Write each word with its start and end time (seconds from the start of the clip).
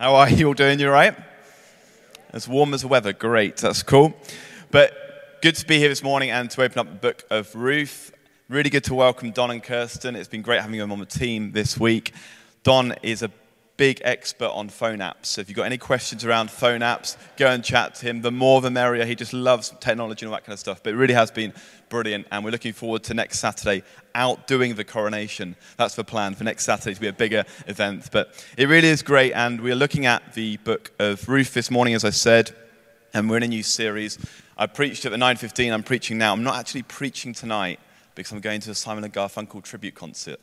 How 0.00 0.14
are 0.14 0.30
you 0.30 0.46
all 0.46 0.54
doing? 0.54 0.78
You 0.78 0.86
all 0.86 0.92
right? 0.92 1.12
As 2.30 2.46
warm 2.46 2.72
as 2.72 2.82
the 2.82 2.86
weather. 2.86 3.12
Great. 3.12 3.56
That's 3.56 3.82
cool. 3.82 4.14
But 4.70 4.92
good 5.42 5.56
to 5.56 5.66
be 5.66 5.78
here 5.78 5.88
this 5.88 6.04
morning 6.04 6.30
and 6.30 6.48
to 6.52 6.62
open 6.62 6.78
up 6.78 6.86
the 6.86 6.94
book 6.94 7.24
of 7.30 7.52
Ruth. 7.52 8.14
Really 8.48 8.70
good 8.70 8.84
to 8.84 8.94
welcome 8.94 9.32
Don 9.32 9.50
and 9.50 9.60
Kirsten. 9.60 10.14
It's 10.14 10.28
been 10.28 10.42
great 10.42 10.60
having 10.60 10.78
them 10.78 10.92
on 10.92 11.00
the 11.00 11.04
team 11.04 11.50
this 11.50 11.80
week. 11.80 12.12
Don 12.62 12.94
is 13.02 13.24
a 13.24 13.30
big 13.78 14.02
expert 14.04 14.50
on 14.50 14.68
phone 14.68 14.98
apps. 14.98 15.26
So 15.26 15.40
if 15.40 15.48
you've 15.48 15.56
got 15.56 15.62
any 15.62 15.78
questions 15.78 16.24
around 16.24 16.50
phone 16.50 16.80
apps, 16.80 17.16
go 17.38 17.46
and 17.46 17.64
chat 17.64 17.94
to 17.94 18.06
him. 18.06 18.20
The 18.20 18.30
more 18.30 18.60
the 18.60 18.70
merrier. 18.70 19.06
He 19.06 19.14
just 19.14 19.32
loves 19.32 19.72
technology 19.80 20.26
and 20.26 20.30
all 20.30 20.36
that 20.36 20.44
kind 20.44 20.52
of 20.52 20.58
stuff. 20.58 20.82
But 20.82 20.92
it 20.92 20.96
really 20.96 21.14
has 21.14 21.30
been 21.30 21.54
brilliant. 21.88 22.26
And 22.30 22.44
we're 22.44 22.50
looking 22.50 22.74
forward 22.74 23.04
to 23.04 23.14
next 23.14 23.38
Saturday 23.38 23.84
outdoing 24.14 24.74
the 24.74 24.84
coronation. 24.84 25.56
That's 25.78 25.94
the 25.94 26.04
plan 26.04 26.34
for 26.34 26.44
next 26.44 26.64
Saturday 26.64 26.94
to 26.94 27.00
be 27.00 27.06
a 27.06 27.12
bigger 27.12 27.44
event. 27.66 28.10
But 28.12 28.44
it 28.58 28.68
really 28.68 28.88
is 28.88 29.00
great. 29.00 29.32
And 29.32 29.60
we're 29.62 29.76
looking 29.76 30.04
at 30.04 30.34
the 30.34 30.58
book 30.58 30.92
of 30.98 31.26
Ruth 31.28 31.54
this 31.54 31.70
morning, 31.70 31.94
as 31.94 32.04
I 32.04 32.10
said. 32.10 32.54
And 33.14 33.30
we're 33.30 33.38
in 33.38 33.44
a 33.44 33.48
new 33.48 33.62
series. 33.62 34.18
I 34.58 34.66
preached 34.66 35.06
at 35.06 35.12
the 35.12 35.18
9.15. 35.18 35.72
I'm 35.72 35.84
preaching 35.84 36.18
now. 36.18 36.32
I'm 36.32 36.42
not 36.42 36.56
actually 36.56 36.82
preaching 36.82 37.32
tonight 37.32 37.78
because 38.16 38.32
I'm 38.32 38.40
going 38.40 38.60
to 38.62 38.72
a 38.72 38.74
Simon 38.74 39.08
& 39.10 39.12
Garfunkel 39.12 39.62
tribute 39.62 39.94
concert. 39.94 40.40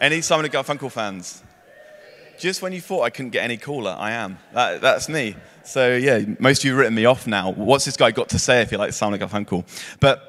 Any 0.00 0.22
Simon 0.22 0.50
& 0.50 0.50
Garfunkel 0.50 0.90
fans? 0.90 1.42
Just 2.38 2.62
when 2.62 2.72
you 2.72 2.80
thought 2.80 3.02
I 3.02 3.10
couldn't 3.10 3.30
get 3.30 3.44
any 3.44 3.56
cooler, 3.56 3.94
I 3.98 4.12
am. 4.12 4.38
That, 4.52 4.80
that's 4.80 5.08
me. 5.08 5.36
So, 5.64 5.94
yeah, 5.94 6.20
most 6.38 6.60
of 6.60 6.64
you 6.64 6.70
have 6.72 6.78
written 6.78 6.94
me 6.94 7.04
off 7.04 7.26
now. 7.26 7.50
What's 7.50 7.84
this 7.84 7.96
guy 7.96 8.10
got 8.10 8.30
to 8.30 8.38
say 8.38 8.62
if 8.62 8.72
you 8.72 8.78
like 8.78 8.92
sound 8.92 9.12
like 9.12 9.20
a 9.20 9.28
phone 9.28 9.44
call? 9.44 9.66
But 10.00 10.28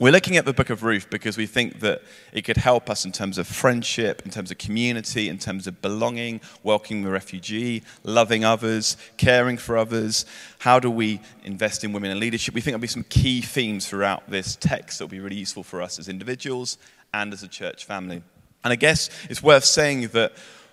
we're 0.00 0.12
looking 0.12 0.38
at 0.38 0.46
the 0.46 0.54
book 0.54 0.70
of 0.70 0.82
Ruth 0.82 1.10
because 1.10 1.36
we 1.36 1.44
think 1.44 1.80
that 1.80 2.00
it 2.32 2.42
could 2.42 2.56
help 2.56 2.88
us 2.88 3.04
in 3.04 3.12
terms 3.12 3.36
of 3.36 3.46
friendship, 3.46 4.22
in 4.24 4.30
terms 4.30 4.50
of 4.50 4.56
community, 4.56 5.28
in 5.28 5.36
terms 5.36 5.66
of 5.66 5.82
belonging, 5.82 6.40
welcoming 6.62 7.02
the 7.02 7.10
refugee, 7.10 7.82
loving 8.02 8.42
others, 8.42 8.96
caring 9.18 9.58
for 9.58 9.76
others. 9.76 10.24
How 10.60 10.80
do 10.80 10.90
we 10.90 11.20
invest 11.44 11.84
in 11.84 11.92
women 11.92 12.10
in 12.10 12.18
leadership? 12.18 12.54
We 12.54 12.62
think 12.62 12.72
there'll 12.72 12.80
be 12.80 12.86
some 12.86 13.04
key 13.04 13.42
themes 13.42 13.86
throughout 13.86 14.28
this 14.30 14.56
text 14.56 14.98
that 14.98 15.04
will 15.04 15.10
be 15.10 15.20
really 15.20 15.36
useful 15.36 15.62
for 15.62 15.82
us 15.82 15.98
as 15.98 16.08
individuals 16.08 16.78
and 17.12 17.34
as 17.34 17.42
a 17.42 17.48
church 17.48 17.84
family. 17.84 18.22
And 18.64 18.72
I 18.72 18.76
guess 18.76 19.10
it's 19.28 19.42
worth 19.42 19.64
saying 19.64 20.08
that 20.08 20.32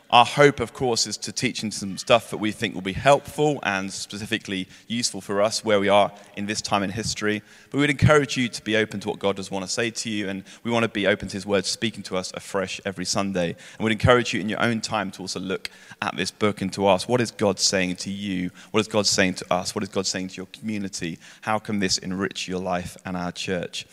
our 0.09 0.23
hope, 0.23 0.61
of 0.61 0.73
course, 0.73 1.05
is 1.05 1.17
to 1.17 1.33
teach 1.33 1.63
in 1.63 1.72
some 1.72 1.97
stuff 1.97 2.30
that 2.30 2.38
we 2.38 2.53
think 2.53 2.73
will 2.73 2.81
be 2.81 2.94
helpful 2.94 3.59
and 3.63 3.91
specifically 3.91 4.67
useful 4.88 5.19
for 5.19 5.41
us 5.41 5.66
where 5.66 5.81
we 5.81 5.89
are 5.89 6.14
in 6.38 6.45
this 6.45 6.61
time 6.61 6.81
in 6.81 6.91
history. 6.91 7.41
But 7.69 7.80
we'd 7.80 7.89
encourage 7.89 8.38
you 8.38 8.47
to 8.47 8.64
be 8.64 8.77
open 8.77 9.02
to 9.02 9.09
what 9.09 9.19
God 9.19 9.36
does 9.36 9.52
want 9.52 9.66
to 9.66 9.72
say 9.72 9.89
to 9.89 10.09
you, 10.09 10.30
and 10.30 10.45
we 10.64 10.72
want 10.72 10.83
to 10.83 10.89
be 10.89 11.08
open 11.08 11.27
to 11.27 11.33
His 11.33 11.45
Word 11.45 11.66
speaking 11.66 12.03
to 12.03 12.16
us 12.16 12.31
afresh 12.33 12.80
every 12.86 13.03
Sunday. 13.03 13.49
And 13.49 13.83
we'd 13.83 13.91
encourage 13.91 14.33
you 14.33 14.39
in 14.39 14.47
your 14.47 14.61
own 14.61 14.80
time 14.80 15.11
to 15.11 15.23
also 15.23 15.41
look 15.41 15.69
at 16.02 16.16
this 16.16 16.31
book 16.31 16.61
and 16.61 16.71
to 16.73 16.88
ask, 16.88 17.09
what 17.09 17.19
is 17.19 17.31
God 17.31 17.59
saying 17.59 17.97
to 17.97 18.09
you? 18.09 18.52
What 18.71 18.80
is 18.80 18.88
God 18.88 19.08
saying 19.08 19.33
to 19.36 19.53
us? 19.53 19.75
What 19.75 19.83
is 19.83 19.89
God 19.89 20.05
saying 20.05 20.30
to 20.30 20.36
your 20.38 20.47
community? 20.53 21.19
How 21.42 21.59
can 21.59 21.80
this 21.80 21.97
enrich 21.97 22.47
your 22.47 22.61
life 22.61 22.95
and 23.03 23.17
our 23.17 23.33
church? 23.33 23.86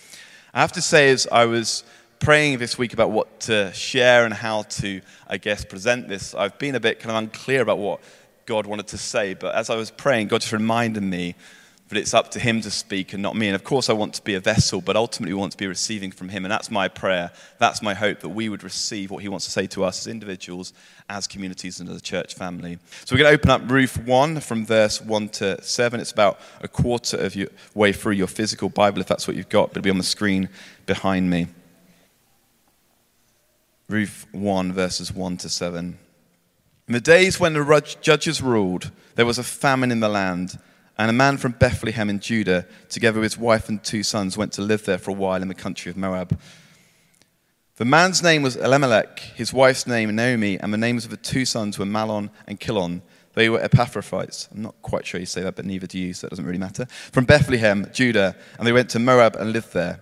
I 0.52 0.60
have 0.60 0.72
to 0.72 0.80
say, 0.80 1.10
as 1.10 1.26
I 1.32 1.46
was 1.46 1.82
praying 2.24 2.56
this 2.56 2.78
week 2.78 2.94
about 2.94 3.10
what 3.10 3.38
to 3.38 3.70
share 3.74 4.24
and 4.24 4.32
how 4.32 4.62
to, 4.62 5.02
I 5.28 5.36
guess, 5.36 5.62
present 5.62 6.08
this, 6.08 6.34
I've 6.34 6.58
been 6.58 6.74
a 6.74 6.80
bit 6.80 6.98
kind 6.98 7.10
of 7.10 7.22
unclear 7.22 7.60
about 7.60 7.76
what 7.76 8.00
God 8.46 8.64
wanted 8.64 8.86
to 8.88 8.98
say. 8.98 9.34
But 9.34 9.54
as 9.54 9.68
I 9.68 9.76
was 9.76 9.90
praying, 9.90 10.28
God 10.28 10.40
just 10.40 10.54
reminded 10.54 11.02
me 11.02 11.34
that 11.88 11.98
it's 11.98 12.14
up 12.14 12.30
to 12.30 12.40
Him 12.40 12.62
to 12.62 12.70
speak 12.70 13.12
and 13.12 13.22
not 13.22 13.36
me. 13.36 13.48
And 13.48 13.54
of 13.54 13.62
course, 13.62 13.90
I 13.90 13.92
want 13.92 14.14
to 14.14 14.22
be 14.22 14.36
a 14.36 14.40
vessel, 14.40 14.80
but 14.80 14.96
ultimately, 14.96 15.34
we 15.34 15.38
want 15.38 15.52
to 15.52 15.58
be 15.58 15.66
receiving 15.66 16.10
from 16.10 16.30
Him. 16.30 16.46
And 16.46 16.50
that's 16.50 16.70
my 16.70 16.88
prayer. 16.88 17.30
That's 17.58 17.82
my 17.82 17.92
hope 17.92 18.20
that 18.20 18.30
we 18.30 18.48
would 18.48 18.64
receive 18.64 19.10
what 19.10 19.22
He 19.22 19.28
wants 19.28 19.44
to 19.44 19.50
say 19.50 19.66
to 19.66 19.84
us 19.84 20.00
as 20.00 20.06
individuals, 20.06 20.72
as 21.10 21.26
communities, 21.26 21.78
and 21.78 21.90
as 21.90 21.96
a 21.96 22.00
church 22.00 22.34
family. 22.34 22.78
So 23.04 23.14
we're 23.14 23.18
going 23.18 23.32
to 23.32 23.38
open 23.38 23.50
up 23.50 23.70
Ruth 23.70 23.98
1 23.98 24.40
from 24.40 24.64
verse 24.64 24.98
1 24.98 25.28
to 25.28 25.62
7. 25.62 26.00
It's 26.00 26.12
about 26.12 26.40
a 26.62 26.68
quarter 26.68 27.18
of 27.18 27.36
your 27.36 27.48
way 27.74 27.92
through 27.92 28.12
your 28.12 28.28
physical 28.28 28.70
Bible, 28.70 29.02
if 29.02 29.08
that's 29.08 29.28
what 29.28 29.36
you've 29.36 29.50
got, 29.50 29.68
but 29.68 29.76
it'll 29.76 29.84
be 29.84 29.90
on 29.90 29.98
the 29.98 30.04
screen 30.04 30.48
behind 30.86 31.28
me. 31.28 31.48
Ruth 33.88 34.26
1, 34.32 34.72
verses 34.72 35.12
1 35.12 35.36
to 35.38 35.48
7. 35.48 35.98
In 36.86 36.92
the 36.92 37.00
days 37.00 37.38
when 37.38 37.52
the 37.52 37.96
judges 38.00 38.42
ruled, 38.42 38.90
there 39.14 39.26
was 39.26 39.38
a 39.38 39.42
famine 39.42 39.90
in 39.90 40.00
the 40.00 40.08
land, 40.08 40.58
and 40.96 41.10
a 41.10 41.14
man 41.14 41.36
from 41.36 41.52
Bethlehem 41.52 42.08
in 42.08 42.20
Judah, 42.20 42.66
together 42.88 43.20
with 43.20 43.32
his 43.32 43.38
wife 43.38 43.68
and 43.68 43.82
two 43.82 44.02
sons, 44.02 44.38
went 44.38 44.52
to 44.52 44.62
live 44.62 44.84
there 44.84 44.98
for 44.98 45.10
a 45.10 45.14
while 45.14 45.42
in 45.42 45.48
the 45.48 45.54
country 45.54 45.90
of 45.90 45.96
Moab. 45.96 46.38
The 47.76 47.84
man's 47.84 48.22
name 48.22 48.42
was 48.42 48.56
Elimelech, 48.56 49.18
his 49.18 49.52
wife's 49.52 49.86
name 49.86 50.14
Naomi, 50.14 50.58
and 50.60 50.72
the 50.72 50.78
names 50.78 51.04
of 51.04 51.10
the 51.10 51.16
two 51.16 51.44
sons 51.44 51.78
were 51.78 51.84
Mahlon 51.84 52.30
and 52.46 52.60
Kilon. 52.60 53.02
They 53.34 53.48
were 53.48 53.58
Epaphrathites. 53.58 54.48
I'm 54.52 54.62
not 54.62 54.80
quite 54.80 55.04
sure 55.04 55.18
you 55.18 55.26
say 55.26 55.42
that, 55.42 55.56
but 55.56 55.64
neither 55.64 55.88
do 55.88 55.98
you, 55.98 56.14
so 56.14 56.26
it 56.26 56.30
doesn't 56.30 56.46
really 56.46 56.58
matter. 56.58 56.86
From 56.86 57.24
Bethlehem, 57.24 57.90
Judah, 57.92 58.36
and 58.58 58.66
they 58.66 58.72
went 58.72 58.90
to 58.90 59.00
Moab 59.00 59.34
and 59.36 59.52
lived 59.52 59.72
there. 59.72 60.00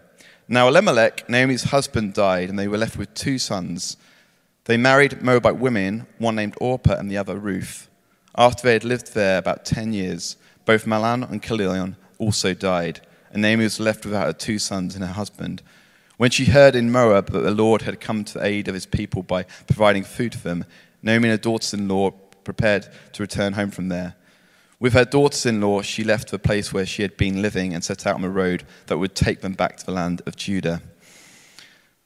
Now, 0.52 0.68
Elimelech, 0.68 1.30
Naomi's 1.30 1.62
husband, 1.62 2.12
died, 2.12 2.50
and 2.50 2.58
they 2.58 2.68
were 2.68 2.76
left 2.76 2.98
with 2.98 3.14
two 3.14 3.38
sons. 3.38 3.96
They 4.66 4.76
married 4.76 5.22
Moabite 5.22 5.56
women, 5.56 6.06
one 6.18 6.34
named 6.34 6.56
Orpah 6.60 6.96
and 6.96 7.10
the 7.10 7.16
other 7.16 7.38
Ruth. 7.38 7.88
After 8.36 8.64
they 8.64 8.74
had 8.74 8.84
lived 8.84 9.14
there 9.14 9.38
about 9.38 9.64
ten 9.64 9.94
years, 9.94 10.36
both 10.66 10.84
Mahlon 10.84 11.22
and 11.22 11.42
Chilion 11.42 11.96
also 12.18 12.52
died, 12.52 13.00
and 13.30 13.40
Naomi 13.40 13.64
was 13.64 13.80
left 13.80 14.04
without 14.04 14.26
her 14.26 14.34
two 14.34 14.58
sons 14.58 14.94
and 14.94 15.02
her 15.02 15.14
husband. 15.14 15.62
When 16.18 16.30
she 16.30 16.44
heard 16.44 16.76
in 16.76 16.92
Moab 16.92 17.30
that 17.30 17.40
the 17.40 17.50
Lord 17.50 17.80
had 17.80 17.98
come 17.98 18.22
to 18.22 18.34
the 18.34 18.44
aid 18.44 18.68
of 18.68 18.74
his 18.74 18.84
people 18.84 19.22
by 19.22 19.44
providing 19.44 20.04
food 20.04 20.34
for 20.34 20.46
them, 20.46 20.66
Naomi 21.02 21.30
and 21.30 21.38
her 21.38 21.42
daughters 21.42 21.72
in 21.72 21.88
law 21.88 22.10
prepared 22.44 22.88
to 23.14 23.22
return 23.22 23.54
home 23.54 23.70
from 23.70 23.88
there. 23.88 24.16
With 24.82 24.94
her 24.94 25.04
daughters 25.04 25.46
in 25.46 25.60
law, 25.60 25.80
she 25.82 26.02
left 26.02 26.32
the 26.32 26.40
place 26.40 26.72
where 26.72 26.84
she 26.84 27.02
had 27.02 27.16
been 27.16 27.40
living 27.40 27.72
and 27.72 27.84
set 27.84 28.04
out 28.04 28.16
on 28.16 28.24
a 28.24 28.28
road 28.28 28.64
that 28.88 28.98
would 28.98 29.14
take 29.14 29.40
them 29.40 29.52
back 29.52 29.76
to 29.76 29.86
the 29.86 29.92
land 29.92 30.22
of 30.26 30.34
Judah. 30.34 30.82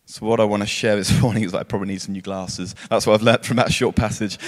So, 0.04 0.26
what 0.26 0.40
I 0.40 0.44
want 0.44 0.62
to 0.62 0.66
share 0.66 0.94
this 0.94 1.18
morning 1.22 1.44
is 1.44 1.52
that 1.52 1.60
I 1.60 1.62
probably 1.62 1.88
need 1.88 2.02
some 2.02 2.12
new 2.12 2.20
glasses. 2.20 2.74
That's 2.90 3.06
what 3.06 3.14
I've 3.14 3.22
learned 3.22 3.46
from 3.46 3.56
that 3.56 3.72
short 3.72 3.96
passage. 3.96 4.36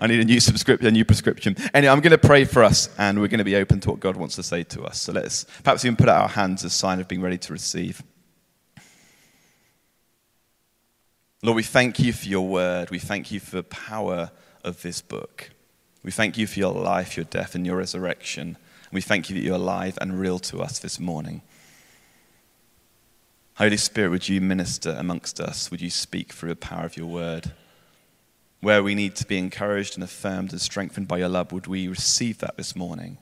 I 0.00 0.06
need 0.06 0.20
a 0.20 0.24
new 0.24 0.38
subscription, 0.38 0.86
a 0.86 0.92
new 0.92 1.04
prescription. 1.04 1.56
Anyway, 1.74 1.92
I'm 1.92 1.98
going 1.98 2.12
to 2.12 2.16
pray 2.16 2.44
for 2.44 2.62
us, 2.62 2.90
and 2.96 3.20
we're 3.20 3.26
going 3.26 3.38
to 3.38 3.44
be 3.44 3.56
open 3.56 3.80
to 3.80 3.90
what 3.90 3.98
God 3.98 4.14
wants 4.14 4.36
to 4.36 4.44
say 4.44 4.62
to 4.62 4.84
us. 4.84 5.00
So, 5.00 5.10
let's 5.10 5.44
perhaps 5.64 5.84
even 5.84 5.96
put 5.96 6.08
out 6.08 6.22
our 6.22 6.28
hands 6.28 6.64
as 6.64 6.70
a 6.70 6.76
sign 6.76 7.00
of 7.00 7.08
being 7.08 7.22
ready 7.22 7.38
to 7.38 7.52
receive. 7.52 8.04
Lord, 11.42 11.56
we 11.56 11.64
thank 11.64 11.98
you 11.98 12.12
for 12.12 12.28
your 12.28 12.46
word. 12.46 12.90
We 12.90 13.00
thank 13.00 13.32
you 13.32 13.40
for 13.40 13.56
the 13.56 13.64
power 13.64 14.30
of 14.62 14.80
this 14.82 15.02
book. 15.02 15.50
We 16.02 16.10
thank 16.10 16.38
you 16.38 16.46
for 16.46 16.58
your 16.58 16.72
life, 16.72 17.16
your 17.16 17.24
death, 17.24 17.54
and 17.54 17.66
your 17.66 17.76
resurrection. 17.76 18.56
We 18.92 19.00
thank 19.00 19.28
you 19.28 19.36
that 19.36 19.42
you're 19.42 19.56
alive 19.56 19.98
and 20.00 20.18
real 20.18 20.38
to 20.40 20.60
us 20.60 20.78
this 20.78 20.98
morning. 20.98 21.42
Holy 23.54 23.76
Spirit, 23.76 24.10
would 24.10 24.28
you 24.28 24.40
minister 24.40 24.94
amongst 24.96 25.40
us? 25.40 25.70
Would 25.70 25.80
you 25.80 25.90
speak 25.90 26.32
through 26.32 26.50
the 26.50 26.56
power 26.56 26.84
of 26.84 26.96
your 26.96 27.06
word? 27.06 27.52
Where 28.60 28.82
we 28.82 28.94
need 28.94 29.16
to 29.16 29.26
be 29.26 29.36
encouraged 29.38 29.96
and 29.96 30.04
affirmed 30.04 30.52
and 30.52 30.60
strengthened 30.60 31.08
by 31.08 31.18
your 31.18 31.28
love, 31.28 31.52
would 31.52 31.66
we 31.66 31.88
receive 31.88 32.38
that 32.38 32.56
this 32.56 32.76
morning? 32.76 33.18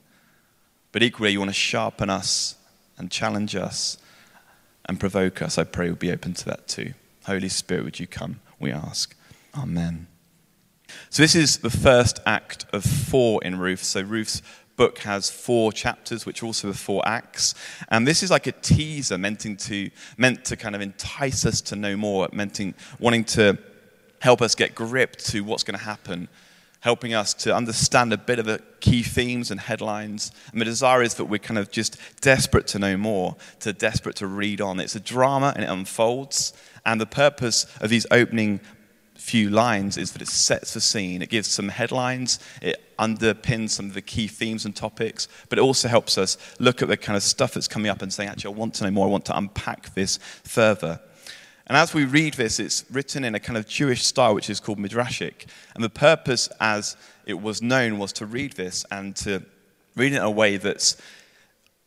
But 0.91 1.03
equally, 1.03 1.31
you 1.31 1.39
want 1.39 1.49
to 1.49 1.55
sharpen 1.55 2.09
us 2.09 2.55
and 2.97 3.11
challenge 3.11 3.55
us 3.55 3.97
and 4.85 4.99
provoke 4.99 5.41
us. 5.41 5.57
I 5.57 5.63
pray 5.63 5.87
we'll 5.87 5.95
be 5.95 6.11
open 6.11 6.33
to 6.35 6.45
that 6.45 6.67
too. 6.67 6.93
Holy 7.25 7.49
Spirit, 7.49 7.83
would 7.83 7.99
you 7.99 8.07
come? 8.07 8.39
We 8.59 8.71
ask. 8.71 9.15
Amen. 9.55 10.07
So, 11.09 11.23
this 11.23 11.35
is 11.35 11.57
the 11.57 11.69
first 11.69 12.19
act 12.25 12.65
of 12.73 12.83
four 12.83 13.43
in 13.43 13.59
Ruth. 13.59 13.83
So, 13.83 14.01
Ruth's 14.01 14.41
book 14.77 14.99
has 14.99 15.29
four 15.29 15.73
chapters, 15.73 16.25
which 16.25 16.41
are 16.41 16.45
also 16.45 16.69
the 16.69 16.77
four 16.77 17.05
acts. 17.05 17.55
And 17.89 18.07
this 18.07 18.23
is 18.23 18.31
like 18.31 18.47
a 18.47 18.51
teaser 18.53 19.17
meant 19.17 19.39
to, 19.41 19.89
meant 20.17 20.45
to 20.45 20.55
kind 20.55 20.75
of 20.75 20.81
entice 20.81 21.45
us 21.45 21.59
to 21.61 21.75
know 21.75 21.97
more, 21.97 22.29
meant 22.31 22.61
wanting 22.99 23.25
to 23.25 23.57
help 24.19 24.41
us 24.41 24.55
get 24.55 24.75
grip 24.75 25.15
to 25.17 25.43
what's 25.43 25.63
going 25.63 25.77
to 25.77 25.83
happen, 25.83 26.29
helping 26.81 27.13
us 27.13 27.33
to 27.33 27.53
understand 27.53 28.13
a 28.13 28.17
bit 28.17 28.39
of 28.39 28.45
the 28.45 28.61
key 28.79 29.03
themes 29.03 29.51
and 29.51 29.59
headlines. 29.59 30.31
And 30.51 30.61
the 30.61 30.65
desire 30.65 31.01
is 31.01 31.15
that 31.15 31.25
we're 31.25 31.39
kind 31.39 31.57
of 31.57 31.71
just 31.71 31.97
desperate 32.21 32.67
to 32.67 32.79
know 32.79 32.97
more, 32.97 33.35
to 33.61 33.73
desperate 33.73 34.15
to 34.17 34.27
read 34.27 34.61
on. 34.61 34.79
It's 34.79 34.95
a 34.95 34.99
drama 34.99 35.53
and 35.55 35.63
it 35.63 35.69
unfolds. 35.69 36.53
And 36.85 37.01
the 37.01 37.07
purpose 37.07 37.65
of 37.81 37.89
these 37.89 38.05
opening 38.11 38.61
few 39.17 39.49
lines 39.49 39.97
is 39.97 40.11
that 40.13 40.21
it 40.21 40.27
sets 40.27 40.73
the 40.73 40.81
scene. 40.81 41.21
It 41.21 41.29
gives 41.29 41.47
some 41.47 41.69
headlines, 41.69 42.39
it 42.61 42.81
underpins 42.97 43.71
some 43.71 43.87
of 43.87 43.93
the 43.93 44.01
key 44.01 44.27
themes 44.27 44.65
and 44.65 44.75
topics, 44.75 45.27
but 45.49 45.57
it 45.57 45.61
also 45.61 45.87
helps 45.87 46.17
us 46.17 46.37
look 46.59 46.81
at 46.81 46.87
the 46.87 46.97
kind 46.97 47.17
of 47.17 47.23
stuff 47.23 47.53
that's 47.53 47.67
coming 47.67 47.89
up 47.89 48.01
and 48.01 48.13
saying, 48.13 48.29
actually, 48.29 48.55
I 48.55 48.57
want 48.57 48.75
to 48.75 48.83
know 48.85 48.91
more, 48.91 49.07
I 49.07 49.09
want 49.09 49.25
to 49.25 49.37
unpack 49.37 49.93
this 49.93 50.17
further. 50.43 50.99
And 51.67 51.75
as 51.75 51.93
we 51.93 52.05
read 52.05 52.35
this, 52.35 52.59
it's 52.59 52.85
written 52.89 53.25
in 53.25 53.35
a 53.35 53.39
kind 53.39 53.57
of 53.57 53.67
Jewish 53.67 54.05
style, 54.05 54.33
which 54.33 54.49
is 54.49 54.59
called 54.61 54.79
Midrashic. 54.79 55.47
And 55.75 55.83
the 55.83 55.89
purpose, 55.89 56.47
as 56.61 56.95
it 57.25 57.41
was 57.41 57.61
known, 57.61 57.99
was 57.99 58.13
to 58.13 58.25
read 58.25 58.53
this 58.53 58.85
and 58.89 59.15
to 59.17 59.43
read 59.95 60.13
it 60.13 60.17
in 60.17 60.21
a 60.21 60.31
way 60.31 60.55
that's 60.55 60.95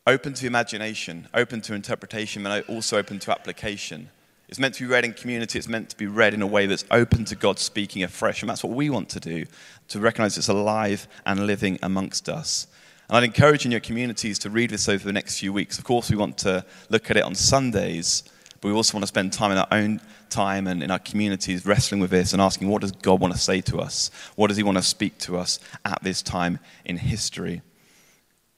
open 0.06 0.35
to 0.35 0.47
imagination, 0.47 1.29
open 1.33 1.62
to 1.62 1.75
interpretation, 1.75 2.43
but 2.43 2.69
also 2.69 2.99
open 2.99 3.19
to 3.21 3.31
application. 3.31 4.11
It's 4.50 4.58
meant 4.58 4.75
to 4.75 4.82
be 4.82 4.91
read 4.93 5.05
in 5.05 5.12
community. 5.12 5.61
It's 5.61 5.69
meant 5.69 5.91
to 5.91 5.97
be 5.97 6.08
read 6.08 6.35
in 6.35 6.43
a 6.43 6.47
way 6.47 6.67
that's 6.67 6.85
open 6.91 7.25
to 7.26 7.37
God 7.37 7.61
speaking 7.61 8.02
afresh. 8.02 8.43
And 8.43 8.50
that's 8.50 8.64
what 8.64 8.73
we 8.73 8.91
want 8.91 9.08
to 9.11 9.20
do, 9.20 9.47
to 9.88 10.00
recognize 10.00 10.37
it's 10.37 10.49
alive 10.49 11.06
and 11.25 11.47
living 11.47 11.79
amongst 11.85 12.29
us. 12.29 12.67
And 13.08 13.17
I'd 13.17 13.23
encourage 13.23 13.64
in 13.64 13.70
your 13.70 13.81
communities 13.81 14.41
to 14.41 14.50
read 14.50 14.70
this 14.70 14.88
over 14.88 15.05
the 15.05 15.12
next 15.12 15.38
few 15.38 15.52
weeks. 15.52 15.79
Of 15.79 15.85
course, 15.85 16.11
we 16.11 16.17
want 16.17 16.37
to 16.38 16.64
look 16.88 17.12
at 17.12 17.17
it 17.17 17.23
on 17.23 17.37
Sundays, 17.37 18.25
but 18.61 18.67
we 18.67 18.75
also 18.75 18.97
want 18.97 19.05
to 19.05 19.08
spend 19.08 19.32
time 19.32 19.52
in 19.52 19.58
our 19.58 19.69
own 19.70 20.00
time 20.31 20.67
and 20.67 20.82
in 20.82 20.91
our 20.91 20.99
communities 20.99 21.64
wrestling 21.64 22.00
with 22.00 22.11
this 22.11 22.32
and 22.32 22.43
asking, 22.43 22.67
what 22.67 22.81
does 22.81 22.91
God 22.91 23.20
want 23.20 23.32
to 23.32 23.38
say 23.38 23.61
to 23.61 23.79
us? 23.79 24.11
What 24.35 24.49
does 24.49 24.56
He 24.56 24.64
want 24.64 24.79
to 24.79 24.82
speak 24.82 25.17
to 25.19 25.37
us 25.37 25.61
at 25.85 26.02
this 26.02 26.23
time 26.23 26.58
in 26.85 26.97
history? 26.97 27.62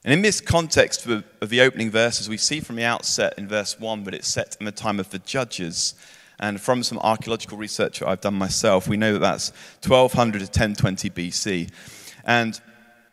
And 0.04 0.12
in 0.12 0.22
this 0.22 0.40
context 0.40 1.06
of, 1.06 1.24
the 1.48 1.60
opening 1.60 1.90
verses, 1.90 2.28
we 2.28 2.36
see 2.36 2.60
from 2.60 2.76
the 2.76 2.84
outset 2.84 3.34
in 3.38 3.46
verse 3.46 3.78
1 3.78 4.04
that 4.04 4.14
it's 4.14 4.28
set 4.28 4.56
in 4.58 4.66
the 4.66 4.72
time 4.72 4.98
of 4.98 5.10
the 5.10 5.20
judges. 5.20 5.94
And 6.40 6.60
from 6.60 6.82
some 6.82 6.98
archaeological 6.98 7.56
research 7.56 8.00
that 8.00 8.08
I've 8.08 8.20
done 8.20 8.34
myself, 8.34 8.88
we 8.88 8.96
know 8.96 9.12
that 9.12 9.20
that's 9.20 9.50
1200 9.86 10.38
to 10.38 10.44
1020 10.46 11.10
BC. 11.10 11.70
And 12.24 12.60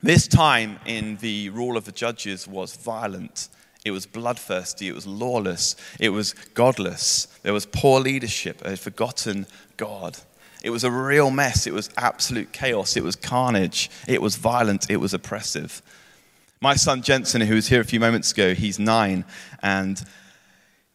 this 0.02 0.28
time 0.28 0.80
in 0.86 1.18
the 1.18 1.50
rule 1.50 1.78
of 1.78 1.86
the 1.86 1.92
judges 1.92 2.48
was 2.48 2.76
violent. 2.76 3.50
It 3.86 3.92
was 3.92 4.08
bloodthirsty. 4.08 4.88
It 4.88 4.96
was 4.96 5.06
lawless. 5.06 5.76
It 6.00 6.10
was 6.10 6.34
godless. 6.54 7.28
There 7.44 7.54
was 7.54 7.68
poor 7.68 8.00
leadership, 8.00 8.64
a 8.66 8.76
forgotten 8.76 9.46
God. 9.78 10.18
It 10.64 10.72
was 10.72 10.84
a 10.84 10.92
real 10.92 11.30
mess. 11.30 11.68
It 11.68 11.74
was 11.74 11.90
absolute 11.98 12.52
chaos. 12.52 12.98
It 12.98 13.04
was 13.04 13.16
carnage. 13.16 13.92
It 14.08 14.22
was 14.22 14.38
violent. 14.38 14.90
It 14.90 14.98
was 14.98 15.14
oppressive. 15.14 15.82
My 16.62 16.76
son 16.76 17.04
Jensen, 17.04 17.40
who 17.40 17.56
was 17.56 17.70
here 17.70 17.80
a 17.80 17.86
few 17.86 18.02
moments 18.02 18.34
ago, 18.34 18.54
he's 18.54 18.80
nine, 18.80 19.24
and 19.64 20.04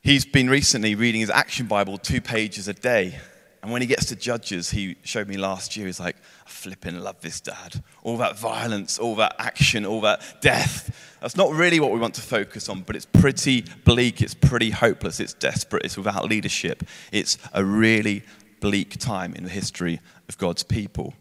he's 0.02 0.26
been 0.26 0.50
recently 0.50 0.94
reading 0.94 1.22
his 1.22 1.30
Action 1.30 1.66
Bible 1.66 1.96
two 1.96 2.20
pages 2.20 2.68
a 2.68 2.74
day. 2.74 3.18
And 3.62 3.72
when 3.72 3.80
he 3.80 3.88
gets 3.88 4.04
to 4.06 4.16
Judges, 4.16 4.68
he 4.68 4.96
showed 5.04 5.26
me 5.26 5.38
last 5.38 5.74
year, 5.74 5.86
he's 5.86 5.98
like, 5.98 6.16
I 6.46 6.50
flipping 6.50 7.00
love 7.00 7.22
this, 7.22 7.40
Dad. 7.40 7.82
All 8.02 8.18
that 8.18 8.38
violence, 8.38 8.98
all 8.98 9.14
that 9.16 9.36
action, 9.38 9.86
all 9.86 10.02
that 10.02 10.42
death. 10.42 11.16
That's 11.22 11.34
not 11.34 11.50
really 11.54 11.80
what 11.80 11.92
we 11.92 11.98
want 11.98 12.12
to 12.16 12.20
focus 12.20 12.68
on, 12.68 12.82
but 12.82 12.94
it's 12.94 13.06
pretty 13.06 13.64
bleak, 13.86 14.20
it's 14.20 14.34
pretty 14.34 14.68
hopeless, 14.68 15.18
it's 15.18 15.32
desperate, 15.32 15.86
it's 15.86 15.96
without 15.96 16.28
leadership. 16.28 16.82
It's 17.10 17.38
a 17.54 17.64
really 17.64 18.22
bleak 18.60 18.98
time 18.98 19.34
in 19.34 19.44
the 19.44 19.50
history 19.50 20.02
of 20.28 20.36
God's 20.36 20.62
people. 20.62 21.14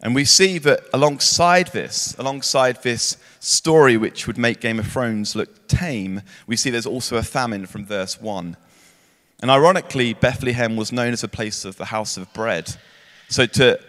And 0.00 0.14
we 0.14 0.24
see 0.24 0.58
that 0.58 0.84
alongside 0.92 1.68
this, 1.68 2.14
alongside 2.18 2.82
this 2.82 3.16
story 3.40 3.96
which 3.96 4.26
would 4.26 4.38
make 4.38 4.60
Game 4.60 4.78
of 4.78 4.86
Thrones 4.86 5.34
look 5.34 5.66
tame, 5.66 6.22
we 6.46 6.56
see 6.56 6.70
there's 6.70 6.86
also 6.86 7.16
a 7.16 7.22
famine 7.22 7.66
from 7.66 7.84
verse 7.84 8.20
1. 8.20 8.56
And 9.40 9.50
ironically, 9.50 10.14
Bethlehem 10.14 10.76
was 10.76 10.92
known 10.92 11.12
as 11.12 11.24
a 11.24 11.28
place 11.28 11.64
of 11.64 11.76
the 11.76 11.86
house 11.86 12.16
of 12.16 12.32
bread. 12.32 12.76
So 13.28 13.46
to 13.46 13.80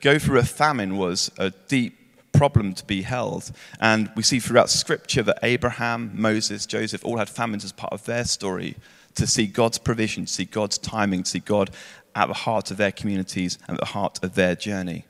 go 0.00 0.18
through 0.18 0.38
a 0.38 0.44
famine 0.44 0.96
was 0.96 1.30
a 1.38 1.50
deep 1.68 1.98
problem 2.32 2.74
to 2.74 2.84
be 2.84 3.02
held. 3.02 3.50
And 3.80 4.10
we 4.14 4.22
see 4.22 4.38
throughout 4.38 4.70
Scripture 4.70 5.22
that 5.24 5.38
Abraham, 5.42 6.12
Moses, 6.14 6.66
Joseph 6.66 7.04
all 7.04 7.18
had 7.18 7.28
famines 7.28 7.64
as 7.64 7.72
part 7.72 7.92
of 7.92 8.04
their 8.04 8.24
story 8.24 8.76
to 9.14 9.26
see 9.26 9.46
God's 9.46 9.78
provision, 9.78 10.26
to 10.26 10.32
see 10.32 10.44
God's 10.44 10.78
timing, 10.78 11.22
to 11.24 11.30
see 11.30 11.40
God 11.40 11.70
at 12.14 12.26
the 12.28 12.34
heart 12.34 12.70
of 12.70 12.76
their 12.76 12.92
communities 12.92 13.58
and 13.66 13.76
at 13.76 13.80
the 13.80 13.92
heart 13.92 14.22
of 14.22 14.34
their 14.34 14.54
journey. 14.54 15.04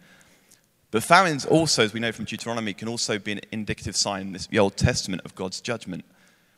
But 0.90 1.02
famines 1.02 1.44
also, 1.44 1.82
as 1.82 1.92
we 1.92 2.00
know 2.00 2.12
from 2.12 2.24
Deuteronomy, 2.26 2.72
can 2.72 2.88
also 2.88 3.18
be 3.18 3.32
an 3.32 3.40
indicative 3.52 3.96
sign 3.96 4.22
in 4.22 4.32
the 4.32 4.58
Old 4.58 4.76
Testament 4.76 5.22
of 5.24 5.34
God's 5.34 5.60
judgment. 5.60 6.04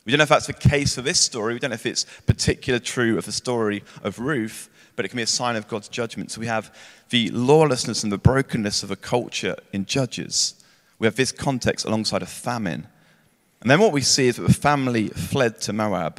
We 0.05 0.13
don't 0.13 0.19
know 0.19 0.25
if 0.25 0.29
that's 0.29 0.47
the 0.47 0.53
case 0.53 0.95
for 0.95 1.03
this 1.03 1.21
story. 1.21 1.55
We 1.55 1.61
don't 1.61 1.71
know 1.71 1.75
if 1.75 1.87
it's 1.87 2.07
particular 2.27 2.79
true 2.79 3.19
of 3.19 3.27
the 3.27 3.33
story 3.33 3.85
of 4.03 4.19
Ruth, 4.19 4.71
but 4.97 5.05
it 5.05 5.09
can 5.09 5.17
be 5.17 5.23
a 5.23 5.27
sign 5.27 5.57
of 5.57 5.69
God's 5.69 5.89
judgment. 5.89 6.31
So 6.31 6.41
we 6.41 6.47
have 6.47 6.75
the 7.11 7.31
lawlessness 7.31 8.03
and 8.03 8.13
the 8.13 8.19
brokenness 8.19 8.83
of 8.83 8.91
a 8.91 8.97
culture 8.97 9.57
in 9.73 9.87
Judges. 9.87 10.65
We 10.99 11.07
have 11.07 11.17
this 11.17 11.33
context 11.33 11.85
alongside 11.85 12.23
a 12.23 12.27
famine. 12.27 12.87
And 13.61 13.71
then 13.71 13.81
what 13.81 13.93
we 13.93 14.01
see 14.01 14.29
is 14.29 14.37
that 14.37 14.47
the 14.47 14.55
family 14.55 15.09
fled 15.09 15.61
to 15.63 15.73
Moab. 15.73 16.19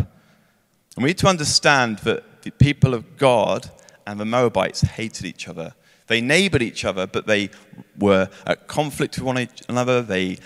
And 0.96 1.04
we 1.04 1.10
need 1.10 1.18
to 1.20 1.28
understand 1.28 2.00
that 2.00 2.44
the 2.44 2.52
people 2.52 2.94
of 2.94 3.18
God 3.18 3.70
and 4.06 4.20
the 4.20 4.26
Moabites 4.26 4.82
hated 4.82 5.26
each 5.26 5.48
other. 5.48 5.74
They 6.10 6.22
neighbored 6.22 6.64
each 6.64 6.86
other, 6.86 7.06
but 7.06 7.28
they 7.28 7.52
were 7.98 8.30
at 8.48 8.68
conflict 8.68 9.18
with 9.18 9.26
one 9.26 9.48
another. 9.70 10.02
They 10.02 10.40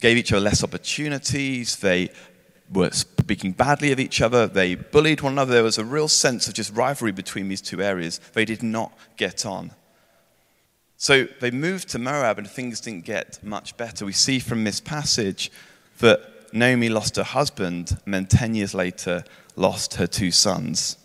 gave 0.00 0.16
each 0.16 0.32
other 0.32 0.40
less 0.40 0.62
opportunities. 0.62 1.76
They 1.76 2.10
were 2.72 2.90
speaking 2.92 3.52
badly 3.52 3.90
of 3.90 3.98
each 3.98 4.20
other. 4.20 4.46
They 4.46 4.76
bullied 4.76 5.20
one 5.20 5.32
another. 5.32 5.52
There 5.52 5.64
was 5.64 5.78
a 5.78 5.84
real 5.84 6.06
sense 6.06 6.46
of 6.46 6.54
just 6.54 6.72
rivalry 6.72 7.10
between 7.10 7.48
these 7.48 7.60
two 7.60 7.82
areas. 7.82 8.20
They 8.34 8.44
did 8.44 8.62
not 8.62 8.96
get 9.16 9.44
on. 9.44 9.72
So 10.96 11.26
they 11.40 11.50
moved 11.50 11.88
to 11.88 11.98
Moab 11.98 12.38
and 12.38 12.48
things 12.48 12.80
didn't 12.80 13.04
get 13.04 13.42
much 13.42 13.76
better. 13.76 14.06
We 14.06 14.12
see 14.12 14.38
from 14.38 14.62
this 14.62 14.80
passage 14.80 15.50
that 15.98 16.54
Naomi 16.54 16.88
lost 16.88 17.16
her 17.16 17.24
husband 17.24 17.98
and 18.04 18.14
then 18.14 18.26
10 18.26 18.54
years 18.54 18.74
later 18.74 19.24
lost 19.56 19.94
her 19.94 20.06
two 20.06 20.30
sons. 20.30 20.98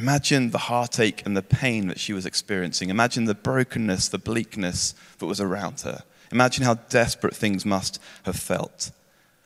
Imagine 0.00 0.50
the 0.50 0.58
heartache 0.58 1.26
and 1.26 1.36
the 1.36 1.42
pain 1.42 1.88
that 1.88 2.00
she 2.00 2.14
was 2.14 2.24
experiencing. 2.24 2.88
Imagine 2.88 3.26
the 3.26 3.34
brokenness, 3.34 4.08
the 4.08 4.18
bleakness 4.18 4.94
that 5.18 5.26
was 5.26 5.42
around 5.42 5.82
her. 5.82 6.04
Imagine 6.32 6.64
how 6.64 6.74
desperate 6.74 7.36
things 7.36 7.66
must 7.66 8.00
have 8.22 8.36
felt. 8.36 8.92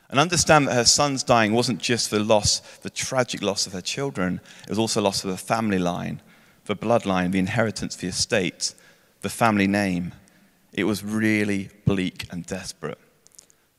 And 0.09 0.21
understand 0.21 0.69
that 0.69 0.75
her 0.75 0.85
son's 0.85 1.25
dying 1.25 1.53
wasn't 1.53 1.81
just 1.81 2.13
the 2.13 2.21
loss, 2.21 2.61
the 2.83 2.91
tragic 2.91 3.43
loss 3.43 3.67
of 3.67 3.73
her 3.73 3.81
children, 3.81 4.41
it 4.63 4.69
was 4.69 4.79
also 4.79 5.01
loss 5.03 5.25
of 5.25 5.31
the 5.31 5.37
family 5.37 5.81
line, 5.81 6.23
the 6.67 6.77
bloodline, 6.77 7.33
the 7.33 7.41
inheritance, 7.41 7.97
the 7.97 8.07
estate, 8.07 8.75
the 9.23 9.29
family 9.29 9.67
name. 9.67 10.13
It 10.73 10.85
was 10.85 11.03
really 11.03 11.71
bleak 11.85 12.27
and 12.31 12.47
desperate. 12.47 12.99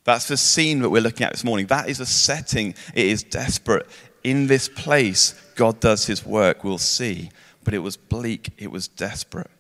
That's 0.04 0.28
the 0.28 0.38
scene 0.38 0.82
that 0.82 0.90
we're 0.90 1.02
looking 1.02 1.26
at 1.26 1.32
this 1.32 1.46
morning. 1.46 1.68
That 1.68 1.88
is 1.88 2.02
a 2.02 2.06
setting. 2.06 2.76
It 2.94 3.06
is 3.06 3.24
desperate 3.24 3.88
in 4.26 4.48
this 4.48 4.68
place, 4.68 5.40
God 5.54 5.80
does 5.80 6.08
his 6.08 6.26
work, 6.26 6.64
we'll 6.64 6.80
see. 6.80 7.30
But 7.64 7.76
it 7.76 7.80
was 7.80 7.96
bleak, 7.96 8.50
it 8.58 8.72
was 8.72 8.88
desperate. 8.88 9.52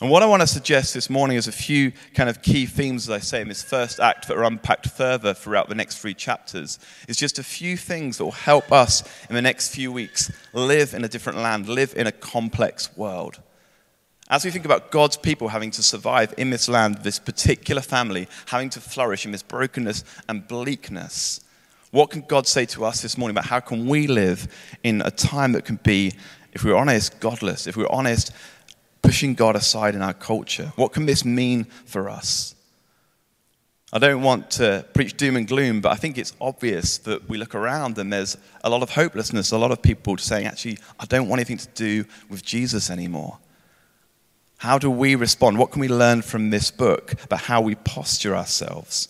And 0.00 0.10
what 0.10 0.22
I 0.22 0.26
want 0.26 0.40
to 0.40 0.46
suggest 0.46 0.94
this 0.94 1.10
morning 1.10 1.36
is 1.36 1.48
a 1.48 1.52
few 1.52 1.92
kind 2.14 2.30
of 2.30 2.40
key 2.40 2.64
themes, 2.64 3.08
as 3.08 3.10
I 3.10 3.18
say, 3.18 3.42
in 3.42 3.48
this 3.48 3.62
first 3.62 4.00
act 4.00 4.26
that 4.28 4.38
are 4.38 4.44
unpacked 4.44 4.88
further 4.88 5.34
throughout 5.34 5.68
the 5.68 5.74
next 5.74 5.98
three 5.98 6.14
chapters. 6.14 6.78
It's 7.08 7.18
just 7.18 7.38
a 7.38 7.42
few 7.42 7.76
things 7.76 8.16
that 8.16 8.24
will 8.24 8.30
help 8.30 8.72
us 8.72 9.02
in 9.28 9.34
the 9.34 9.42
next 9.42 9.74
few 9.74 9.92
weeks 9.92 10.32
live 10.54 10.94
in 10.94 11.04
a 11.04 11.08
different 11.08 11.40
land, 11.40 11.68
live 11.68 11.94
in 11.94 12.06
a 12.06 12.12
complex 12.12 12.96
world. 12.96 13.42
As 14.30 14.46
we 14.46 14.50
think 14.50 14.64
about 14.64 14.90
God's 14.90 15.18
people 15.18 15.48
having 15.48 15.72
to 15.72 15.82
survive 15.82 16.32
in 16.38 16.48
this 16.48 16.70
land, 16.70 16.98
this 17.02 17.18
particular 17.18 17.82
family 17.82 18.28
having 18.46 18.70
to 18.70 18.80
flourish 18.80 19.26
in 19.26 19.32
this 19.32 19.42
brokenness 19.42 20.04
and 20.26 20.48
bleakness, 20.48 21.40
what 21.90 22.10
can 22.10 22.22
God 22.22 22.46
say 22.46 22.66
to 22.66 22.84
us 22.84 23.00
this 23.00 23.16
morning 23.16 23.36
about 23.36 23.46
how 23.46 23.60
can 23.60 23.86
we 23.86 24.06
live 24.06 24.48
in 24.82 25.00
a 25.02 25.10
time 25.10 25.52
that 25.52 25.64
can 25.64 25.76
be, 25.76 26.12
if 26.52 26.64
we're 26.64 26.76
honest, 26.76 27.18
godless, 27.20 27.66
if 27.66 27.76
we're 27.76 27.90
honest, 27.90 28.32
pushing 29.02 29.34
God 29.34 29.56
aside 29.56 29.94
in 29.94 30.02
our 30.02 30.12
culture? 30.12 30.72
What 30.76 30.92
can 30.92 31.06
this 31.06 31.24
mean 31.24 31.64
for 31.86 32.08
us? 32.08 32.54
I 33.90 33.98
don't 33.98 34.20
want 34.20 34.50
to 34.52 34.84
preach 34.92 35.16
doom 35.16 35.36
and 35.36 35.48
gloom, 35.48 35.80
but 35.80 35.92
I 35.92 35.94
think 35.94 36.18
it's 36.18 36.34
obvious 36.42 36.98
that 36.98 37.26
we 37.26 37.38
look 37.38 37.54
around 37.54 37.96
and 37.96 38.12
there's 38.12 38.36
a 38.62 38.68
lot 38.68 38.82
of 38.82 38.90
hopelessness, 38.90 39.50
a 39.50 39.56
lot 39.56 39.70
of 39.70 39.80
people 39.80 40.18
saying, 40.18 40.46
actually, 40.46 40.78
I 41.00 41.06
don't 41.06 41.26
want 41.26 41.40
anything 41.40 41.56
to 41.56 41.68
do 41.68 42.04
with 42.28 42.44
Jesus 42.44 42.90
anymore. 42.90 43.38
How 44.58 44.76
do 44.76 44.90
we 44.90 45.14
respond? 45.14 45.56
What 45.56 45.70
can 45.70 45.80
we 45.80 45.88
learn 45.88 46.20
from 46.20 46.50
this 46.50 46.70
book 46.70 47.14
about 47.24 47.40
how 47.40 47.62
we 47.62 47.76
posture 47.76 48.36
ourselves? 48.36 49.08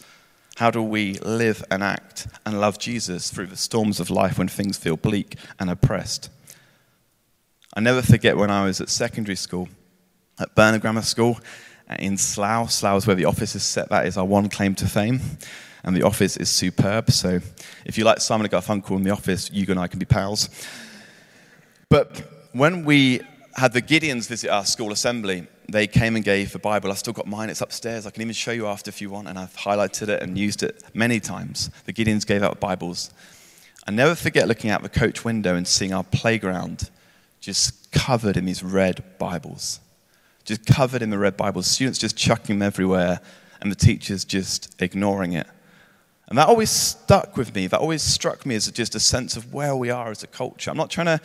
How 0.59 0.73
do 0.73 0.83
we 0.83 1.15
live 1.21 1.65
and 1.71 1.85
act 1.85 2.27
and 2.45 2.61
love 2.61 2.81
Jesus 2.81 3.31
through 3.31 3.47
the 3.47 3.57
storms 3.57 4.01
of 4.01 4.11
life 4.11 4.39
when 4.39 4.49
things 4.49 4.77
feel 4.77 4.97
bleak 4.97 5.37
and 5.61 5.71
oppressed? 5.71 6.31
I 7.75 7.81
never 7.81 8.03
forget 8.03 8.37
when 8.37 8.51
I 8.51 8.65
was 8.65 8.81
at 8.81 8.89
secondary 8.89 9.37
school, 9.37 9.69
at 10.41 10.57
Burnham 10.57 10.81
Grammar 10.81 11.03
School 11.03 11.39
in 12.01 12.19
Slough. 12.19 12.73
Slough 12.73 12.97
is 12.97 13.07
where 13.07 13.15
the 13.15 13.27
office 13.27 13.55
is 13.55 13.63
set. 13.63 13.89
That 13.91 14.07
is 14.07 14.17
our 14.17 14.25
one 14.25 14.49
claim 14.49 14.75
to 14.75 14.89
fame. 14.89 15.21
And 15.85 15.97
the 15.97 16.03
office 16.03 16.37
is 16.37 16.51
superb. 16.51 17.13
So 17.13 17.39
if 17.85 17.97
you 17.97 18.03
like 18.03 18.21
Simon 18.21 18.47
and 18.47 18.53
Garfunkel 18.53 18.97
in 18.97 19.05
the 19.05 19.13
office, 19.13 19.53
you 19.53 19.65
and 19.69 19.79
I 19.79 19.87
can 19.87 20.01
be 20.01 20.07
pals. 20.07 20.49
But 21.89 22.49
when 22.51 22.85
we 22.85 23.21
had 23.59 23.73
the 23.73 23.83
Gideons 23.83 24.29
visit 24.29 24.51
our 24.51 24.65
school 24.65 24.93
assembly, 24.93 25.47
they 25.69 25.87
came 25.87 26.17
and 26.17 26.25
gave 26.25 26.53
the 26.53 26.59
Bible. 26.59 26.91
I've 26.91 26.99
still 26.99 27.13
got 27.13 27.27
mine, 27.27 27.51
it's 27.51 27.61
upstairs. 27.61 28.07
I 28.07 28.11
can 28.11 28.23
even 28.23 28.33
show 28.33 28.53
you 28.53 28.67
after 28.67 28.89
if 28.89 29.01
you 29.01 29.11
want, 29.11 29.29
and 29.29 29.39
I've 29.39 29.55
highlighted 29.57 30.09
it 30.09 30.23
and 30.23 30.39
used 30.39 30.63
it 30.63 30.83
many 30.95 31.21
times. 31.21 31.71
The 31.85 31.93
Gideons 31.93 32.25
gave 32.25 32.43
out 32.43 32.61
Bibles. 32.61 33.11
I 33.87 33.91
never 33.91 34.15
forget 34.15 34.49
looking 34.49 34.71
out 34.71 34.83
the 34.83 34.89
coach 34.89 35.25
window 35.25 35.55
and 35.55 35.67
seeing 35.67 35.93
our 35.93 36.05
playground 36.05 36.91
just 37.41 37.91
covered 37.91 38.37
in 38.37 38.45
these 38.45 38.63
red 38.63 39.03
Bibles. 39.19 39.81
Just 40.45 40.65
covered 40.65 41.03
in 41.03 41.11
the 41.11 41.19
red 41.19 41.37
Bibles. 41.37 41.67
Students 41.67 41.99
just 41.99 42.17
chucking 42.17 42.59
them 42.59 42.67
everywhere, 42.67 43.21
and 43.61 43.71
the 43.71 43.77
teachers 43.77 44.25
just 44.25 44.75
ignoring 44.81 45.33
it. 45.33 45.47
And 46.29 46.37
that 46.37 46.49
always 46.49 46.71
stuck 46.71 47.37
with 47.39 47.55
me. 47.55 47.67
That 47.67 47.81
always 47.81 48.03
struck 48.03 48.45
me 48.45 48.55
as 48.55 48.71
just 48.71 48.95
a 48.95 49.01
sense 49.01 49.37
of 49.37 49.55
where 49.55 49.75
we 49.75 49.89
are 49.89 50.11
as 50.11 50.23
a 50.23 50.27
culture. 50.27 50.71
I'm 50.71 50.77
not 50.77 50.91
trying 50.91 51.07
to 51.07 51.21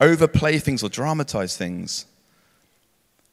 overplay 0.00 0.58
things 0.58 0.82
or 0.82 0.88
dramatize 0.88 1.56
things, 1.56 2.06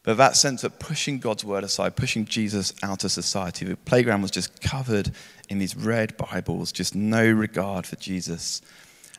but 0.04 0.18
that 0.18 0.36
sense 0.36 0.64
of 0.64 0.78
pushing 0.80 1.20
God's 1.20 1.46
word 1.46 1.64
aside, 1.64 1.96
pushing 1.96 2.26
Jesus 2.26 2.74
out 2.84 3.04
of 3.04 3.12
society. 3.12 3.66
The 3.66 3.78
playground 3.78 4.22
was 4.22 4.32
just 4.32 4.62
covered 4.62 5.12
in 5.50 5.60
these 5.60 5.76
red 5.76 6.18
Bibles, 6.18 6.72
just 6.72 6.94
no 6.94 7.26
regard 7.26 7.86
for 7.86 7.96
Jesus. 7.96 8.62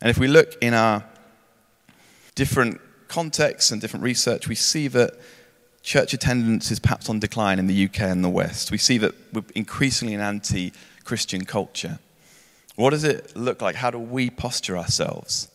And 0.03 0.11
if 0.11 0.19
we 0.19 0.29
look 0.29 0.57
in 0.61 0.75
our 0.75 1.05
different 2.35 2.81
contexts 3.09 3.71
and 3.71 3.81
different 3.81 4.05
research, 4.05 4.47
we 4.47 4.55
see 4.55 4.89
that 4.89 5.15
church 5.83 6.13
attendance 6.13 6.71
is 6.71 6.79
perhaps 6.79 7.09
on 7.09 7.19
decline 7.19 7.59
in 7.59 7.67
the 7.67 7.85
UK 7.85 8.01
and 8.03 8.25
the 8.25 8.29
West. 8.29 8.71
We 8.71 8.79
see 8.79 8.99
that 8.99 9.15
we're 9.33 9.45
increasingly 9.55 10.15
an 10.15 10.21
anti 10.21 10.73
Christian 11.05 11.45
culture. 11.45 11.99
What 12.77 12.91
does 12.91 13.05
it 13.05 13.37
look 13.37 13.63
like? 13.63 13.77
How 13.77 13.91
do 13.91 13.99
we 13.99 14.31
posture 14.31 14.77
ourselves? 14.77 15.49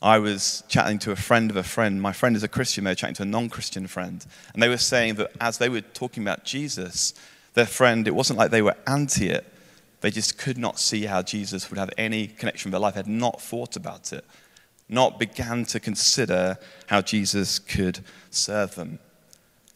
I 0.00 0.18
was 0.18 0.62
chatting 0.68 1.00
to 1.00 1.10
a 1.10 1.16
friend 1.16 1.50
of 1.50 1.56
a 1.56 1.64
friend. 1.64 2.00
My 2.00 2.12
friend 2.12 2.36
is 2.36 2.44
a 2.44 2.48
Christian. 2.48 2.84
They 2.84 2.92
were 2.92 2.96
chatting 2.96 3.16
to 3.16 3.24
a 3.24 3.26
non 3.26 3.48
Christian 3.48 3.86
friend. 3.88 4.24
And 4.54 4.62
they 4.62 4.68
were 4.68 4.76
saying 4.76 5.16
that 5.16 5.32
as 5.40 5.58
they 5.58 5.68
were 5.68 5.80
talking 5.80 6.22
about 6.22 6.44
Jesus, 6.44 7.14
their 7.54 7.66
friend, 7.66 8.06
it 8.06 8.14
wasn't 8.14 8.38
like 8.38 8.50
they 8.52 8.62
were 8.62 8.76
anti 8.86 9.28
it. 9.28 9.44
They 10.00 10.12
just 10.12 10.38
could 10.38 10.56
not 10.56 10.78
see 10.78 11.06
how 11.06 11.22
Jesus 11.22 11.68
would 11.70 11.78
have 11.78 11.90
any 11.98 12.28
connection 12.28 12.68
with 12.68 12.72
their 12.72 12.80
life, 12.80 12.94
had 12.94 13.08
not 13.08 13.42
thought 13.42 13.74
about 13.74 14.12
it, 14.12 14.24
not 14.88 15.18
began 15.18 15.64
to 15.66 15.80
consider 15.80 16.56
how 16.86 17.02
Jesus 17.02 17.58
could 17.58 18.00
serve 18.30 18.76
them. 18.76 19.00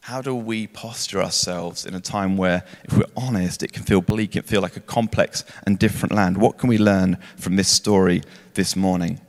How 0.03 0.23
do 0.23 0.35
we 0.37 0.69
posture 0.69 1.21
ourselves 1.21 1.85
in 1.85 1.95
a 1.95 2.01
time 2.01 2.37
where, 2.37 2.65
if 2.85 2.97
we're 2.97 3.05
honest, 3.17 3.65
it 3.65 3.73
can 3.73 3.83
feel 3.83 4.01
bleak, 4.01 4.31
it 4.31 4.33
can 4.41 4.43
feel 4.43 4.63
like 4.63 4.77
a 4.77 4.81
complex 4.81 5.45
and 5.67 5.79
different 5.79 6.15
land? 6.15 6.39
What 6.39 6.59
can 6.59 6.69
we 6.69 6.79
learn 6.79 7.19
from 7.37 7.57
this 7.57 7.69
story 7.69 8.23
this 8.55 8.77
morning? 8.77 9.21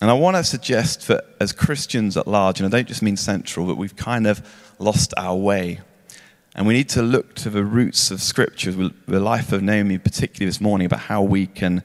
And 0.00 0.10
I 0.10 0.14
want 0.14 0.36
to 0.36 0.44
suggest 0.44 1.08
that 1.08 1.24
as 1.40 1.52
Christians 1.52 2.16
at 2.16 2.26
large, 2.26 2.58
and 2.58 2.66
I 2.66 2.76
don't 2.76 2.88
just 2.88 3.02
mean 3.02 3.18
central, 3.18 3.66
that 3.66 3.74
we've 3.74 3.96
kind 3.96 4.26
of 4.26 4.42
lost 4.78 5.12
our 5.16 5.36
way. 5.36 5.80
And 6.54 6.66
we 6.66 6.74
need 6.74 6.88
to 6.90 7.02
look 7.02 7.34
to 7.36 7.50
the 7.50 7.64
roots 7.64 8.10
of 8.10 8.22
Scripture, 8.22 8.72
the 8.72 9.20
life 9.20 9.52
of 9.52 9.62
Naomi, 9.62 9.98
particularly 9.98 10.46
this 10.46 10.60
morning, 10.60 10.86
about 10.86 11.00
how 11.00 11.22
we 11.22 11.46
can 11.46 11.84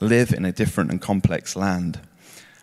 live 0.00 0.32
in 0.32 0.44
a 0.44 0.52
different 0.52 0.90
and 0.90 1.00
complex 1.00 1.54
land. 1.54 2.00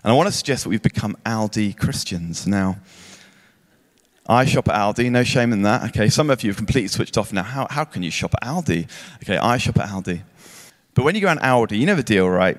And 0.03 0.11
I 0.11 0.15
want 0.15 0.27
to 0.27 0.33
suggest 0.33 0.63
that 0.63 0.69
we've 0.69 0.81
become 0.81 1.17
Aldi 1.25 1.77
Christians. 1.77 2.47
Now, 2.47 2.77
I 4.27 4.45
shop 4.45 4.69
at 4.69 4.75
Aldi, 4.75 5.11
no 5.11 5.23
shame 5.23 5.53
in 5.53 5.61
that. 5.63 5.89
Okay, 5.89 6.09
some 6.09 6.29
of 6.29 6.43
you 6.43 6.49
have 6.49 6.57
completely 6.57 6.87
switched 6.87 7.17
off 7.17 7.31
now. 7.31 7.43
How, 7.43 7.67
how 7.69 7.83
can 7.83 8.03
you 8.03 8.11
shop 8.11 8.33
at 8.41 8.47
Aldi? 8.47 8.89
Okay, 9.23 9.37
I 9.37 9.57
shop 9.57 9.79
at 9.79 9.89
Aldi. 9.89 10.21
But 10.93 11.03
when 11.03 11.15
you 11.15 11.21
go 11.21 11.29
on 11.29 11.39
Aldi, 11.39 11.77
you 11.77 11.85
know 11.85 11.95
the 11.95 12.03
deal, 12.03 12.29
right? 12.29 12.57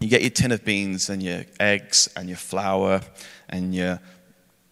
You 0.00 0.08
get 0.08 0.22
your 0.22 0.30
tin 0.30 0.50
of 0.50 0.64
beans 0.64 1.10
and 1.10 1.22
your 1.22 1.44
eggs 1.60 2.08
and 2.16 2.26
your 2.26 2.38
flour 2.38 3.02
and 3.50 3.74
your 3.74 4.00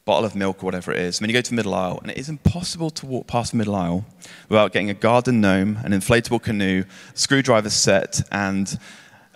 bottle 0.07 0.25
of 0.25 0.35
milk 0.35 0.63
or 0.63 0.67
whatever 0.67 0.91
it 0.91 1.01
is. 1.01 1.19
And 1.19 1.25
then 1.25 1.29
you 1.29 1.35
go 1.35 1.43
to 1.43 1.51
the 1.51 1.57
middle 1.57 1.75
aisle, 1.75 1.99
and 2.01 2.11
it 2.11 2.17
is 2.17 2.31
impossible 2.31 2.89
to 2.89 3.05
walk 3.05 3.27
past 3.27 3.51
the 3.51 3.59
middle 3.59 3.75
aisle 3.75 4.07
without 4.49 4.73
getting 4.73 4.89
a 4.89 4.95
garden 4.95 5.43
gnome, 5.43 5.77
an 5.85 5.93
inflatable 5.93 6.43
canoe, 6.43 6.85
screwdriver 7.13 7.69
set, 7.69 8.23
and 8.33 8.79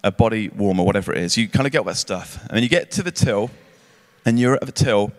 a 0.03 0.11
body 0.11 0.49
warmer, 0.49 0.83
whatever 0.83 1.13
it 1.13 1.19
is. 1.19 1.37
You 1.37 1.47
kind 1.47 1.67
of 1.67 1.73
get 1.73 1.81
all 1.81 1.85
that 1.85 1.97
stuff. 1.97 2.41
And 2.45 2.57
then 2.57 2.63
you 2.63 2.71
get 2.71 2.91
to 2.93 3.03
the 3.03 3.11
till, 3.11 3.51
and 4.25 4.41
you're 4.41 4.55
at 4.55 4.65
the 4.65 4.73
till, 4.73 5.13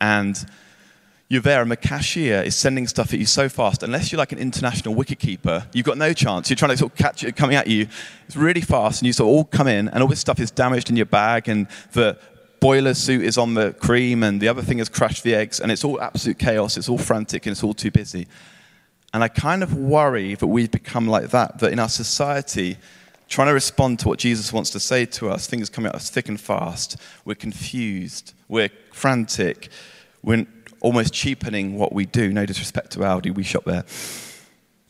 and 0.00 0.44
you're 1.30 1.40
there 1.40 1.62
and 1.62 1.70
the 1.70 1.76
cashier 1.76 2.42
is 2.42 2.56
sending 2.56 2.88
stuff 2.88 3.14
at 3.14 3.20
you 3.20 3.24
so 3.24 3.48
fast, 3.48 3.84
unless 3.84 4.10
you're 4.10 4.18
like 4.18 4.32
an 4.32 4.38
international 4.38 4.96
wicketkeeper, 4.96 5.64
you've 5.72 5.86
got 5.86 5.96
no 5.96 6.12
chance. 6.12 6.50
You're 6.50 6.56
trying 6.56 6.72
to 6.72 6.76
sort 6.76 6.90
of 6.90 6.98
catch 6.98 7.22
it 7.22 7.36
coming 7.36 7.54
at 7.54 7.68
you. 7.68 7.86
It's 8.26 8.36
really 8.36 8.60
fast, 8.60 9.00
and 9.00 9.06
you 9.06 9.12
sort 9.12 9.28
of 9.28 9.36
all 9.36 9.44
come 9.44 9.68
in, 9.68 9.88
and 9.88 10.02
all 10.02 10.08
this 10.08 10.18
stuff 10.18 10.40
is 10.40 10.50
damaged 10.50 10.90
in 10.90 10.96
your 10.96 11.06
bag, 11.06 11.48
and 11.48 11.68
the 11.92 12.18
boiler 12.58 12.94
suit 12.94 13.22
is 13.22 13.38
on 13.38 13.54
the 13.54 13.72
cream, 13.74 14.24
and 14.24 14.40
the 14.40 14.48
other 14.48 14.60
thing 14.60 14.78
has 14.78 14.88
crashed 14.88 15.22
the 15.22 15.36
eggs, 15.36 15.60
and 15.60 15.70
it's 15.70 15.84
all 15.84 16.00
absolute 16.00 16.36
chaos. 16.36 16.76
It's 16.76 16.88
all 16.88 16.98
frantic, 16.98 17.46
and 17.46 17.52
it's 17.52 17.62
all 17.62 17.74
too 17.74 17.92
busy. 17.92 18.26
And 19.14 19.22
I 19.22 19.28
kind 19.28 19.62
of 19.62 19.72
worry 19.72 20.34
that 20.34 20.46
we've 20.48 20.70
become 20.70 21.06
like 21.06 21.30
that, 21.30 21.60
that 21.60 21.72
in 21.72 21.78
our 21.78 21.88
society, 21.88 22.76
trying 23.28 23.46
to 23.46 23.54
respond 23.54 24.00
to 24.00 24.08
what 24.08 24.18
Jesus 24.18 24.52
wants 24.52 24.70
to 24.70 24.80
say 24.80 25.06
to 25.06 25.30
us, 25.30 25.46
things 25.46 25.70
coming 25.70 25.90
at 25.90 25.94
us 25.94 26.10
thick 26.10 26.28
and 26.28 26.40
fast, 26.40 26.96
we're 27.24 27.36
confused, 27.36 28.34
we're 28.48 28.70
frantic, 28.92 29.68
we're 30.24 30.44
almost 30.80 31.12
cheapening 31.12 31.76
what 31.76 31.92
we 31.92 32.06
do. 32.06 32.32
No 32.32 32.46
disrespect 32.46 32.92
to 32.92 33.00
Aldi, 33.00 33.34
we 33.34 33.42
shop 33.42 33.64
there. 33.64 33.84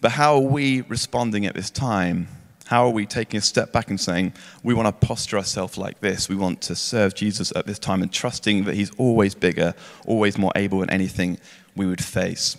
But 0.01 0.13
how 0.13 0.35
are 0.37 0.41
we 0.41 0.83
responding 0.83 1.47
at 1.47 1.55
this 1.55 1.71
time? 1.71 2.29
How 2.67 2.87
are 2.87 2.91
we 2.91 3.05
taking 3.05 3.39
a 3.39 3.43
step 3.43 3.73
back 3.73 3.91
and 3.91 4.01
saying, 4.01 4.33
we 4.63 4.75
want 4.75 4.87
to 4.87 5.07
posture 5.07 5.37
ourselves 5.37 5.77
like 5.77 6.01
this? 6.01 6.29
We 6.29 6.37
want 6.37 6.61
to 6.63 6.77
serve 6.77 7.15
Jesus 7.15 7.53
at 7.57 7.67
this 7.67 7.81
time 7.81 8.01
and 8.01 8.13
trusting 8.13 8.65
that 8.65 8.77
He's 8.77 8.95
always 8.97 9.35
bigger, 9.35 9.75
always 10.07 10.39
more 10.39 10.53
able 10.55 10.79
than 10.79 10.91
anything 10.91 11.39
we 11.75 11.87
would 11.87 12.03
face. 12.03 12.57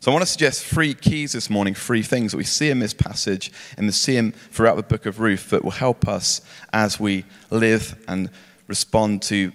So 0.00 0.10
I 0.10 0.14
want 0.14 0.24
to 0.24 0.30
suggest 0.30 0.64
three 0.64 0.94
keys 0.94 1.32
this 1.32 1.50
morning, 1.50 1.74
three 1.74 2.02
things 2.02 2.32
that 2.32 2.38
we 2.38 2.44
see 2.44 2.70
in 2.70 2.78
this 2.78 2.94
passage 2.94 3.52
and 3.76 3.86
we 3.86 3.92
see 3.92 4.14
them 4.14 4.32
throughout 4.32 4.76
the 4.76 4.82
book 4.82 5.04
of 5.06 5.20
Ruth 5.20 5.50
that 5.50 5.62
will 5.62 5.72
help 5.72 6.08
us 6.08 6.40
as 6.72 6.98
we 6.98 7.24
live 7.50 8.02
and 8.08 8.30
respond 8.66 9.20
to 9.22 9.52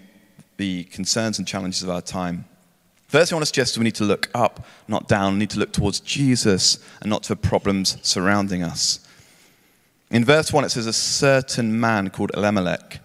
the 0.58 0.84
concerns 0.86 1.40
and 1.40 1.48
challenges 1.48 1.82
of 1.82 1.90
our 1.90 2.02
time. 2.02 2.46
First, 3.08 3.32
I 3.32 3.36
want 3.36 3.44
to 3.44 3.48
suggest 3.48 3.78
we 3.78 3.84
need 3.84 3.96
to 3.96 4.04
look 4.04 4.30
up, 4.34 4.66
not 4.88 5.08
down. 5.08 5.34
We 5.34 5.40
need 5.40 5.52
to 5.52 5.60
look 5.60 5.72
towards 5.72 6.00
Jesus 6.00 6.80
and 7.02 7.10
not 7.10 7.24
to 7.24 7.30
the 7.30 7.36
problems 7.36 7.98
surrounding 8.02 8.64
us. 8.64 9.00
In 10.10 10.26
verse 10.26 10.52
1, 10.52 10.64
it 10.64 10.70
says, 10.70 10.88
A 10.88 10.94
certain 10.94 11.80
man 11.80 12.10
called 12.10 12.32
Elimelech. 12.34 13.00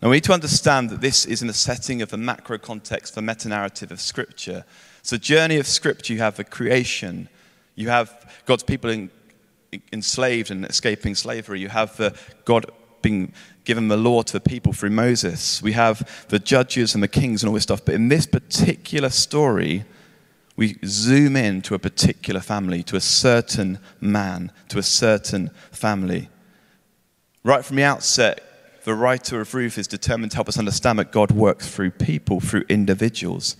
Now, 0.00 0.10
we 0.10 0.16
need 0.16 0.24
to 0.24 0.32
understand 0.32 0.90
that 0.90 1.00
this 1.00 1.24
is 1.24 1.40
in 1.40 1.48
the 1.48 1.54
setting 1.54 2.02
of 2.02 2.10
the 2.10 2.16
macro 2.16 2.58
context, 2.58 3.14
the 3.14 3.22
meta 3.22 3.48
narrative 3.48 3.90
of 3.90 4.00
Scripture. 4.00 4.64
It's 5.00 5.10
journey 5.18 5.56
of 5.58 5.66
Scripture. 5.66 6.12
You 6.12 6.18
have 6.20 6.36
the 6.36 6.44
creation, 6.44 7.28
you 7.74 7.88
have 7.88 8.30
God's 8.44 8.62
people 8.62 8.90
in, 8.90 9.10
enslaved 9.92 10.50
and 10.50 10.64
escaping 10.66 11.14
slavery, 11.14 11.60
you 11.60 11.68
have 11.68 11.96
the 11.96 12.16
God 12.44 12.66
being 13.02 13.32
given 13.64 13.88
the 13.88 13.96
law 13.96 14.22
to 14.22 14.32
the 14.32 14.40
people 14.40 14.72
through 14.72 14.90
Moses. 14.90 15.62
We 15.62 15.72
have 15.72 16.26
the 16.28 16.38
judges 16.38 16.94
and 16.94 17.02
the 17.02 17.08
kings 17.08 17.42
and 17.42 17.48
all 17.48 17.54
this 17.54 17.64
stuff. 17.64 17.84
But 17.84 17.94
in 17.94 18.08
this 18.08 18.26
particular 18.26 19.10
story, 19.10 19.84
we 20.56 20.78
zoom 20.84 21.36
in 21.36 21.62
to 21.62 21.74
a 21.74 21.78
particular 21.78 22.40
family, 22.40 22.82
to 22.84 22.96
a 22.96 23.00
certain 23.00 23.78
man, 24.00 24.52
to 24.68 24.78
a 24.78 24.82
certain 24.82 25.50
family. 25.70 26.30
Right 27.44 27.64
from 27.64 27.76
the 27.76 27.84
outset, 27.84 28.42
the 28.84 28.94
writer 28.94 29.40
of 29.40 29.52
Ruth 29.52 29.78
is 29.78 29.86
determined 29.86 30.30
to 30.30 30.36
help 30.36 30.48
us 30.48 30.58
understand 30.58 30.98
that 30.98 31.12
God 31.12 31.32
works 31.32 31.68
through 31.68 31.90
people, 31.90 32.40
through 32.40 32.64
individuals. 32.68 33.56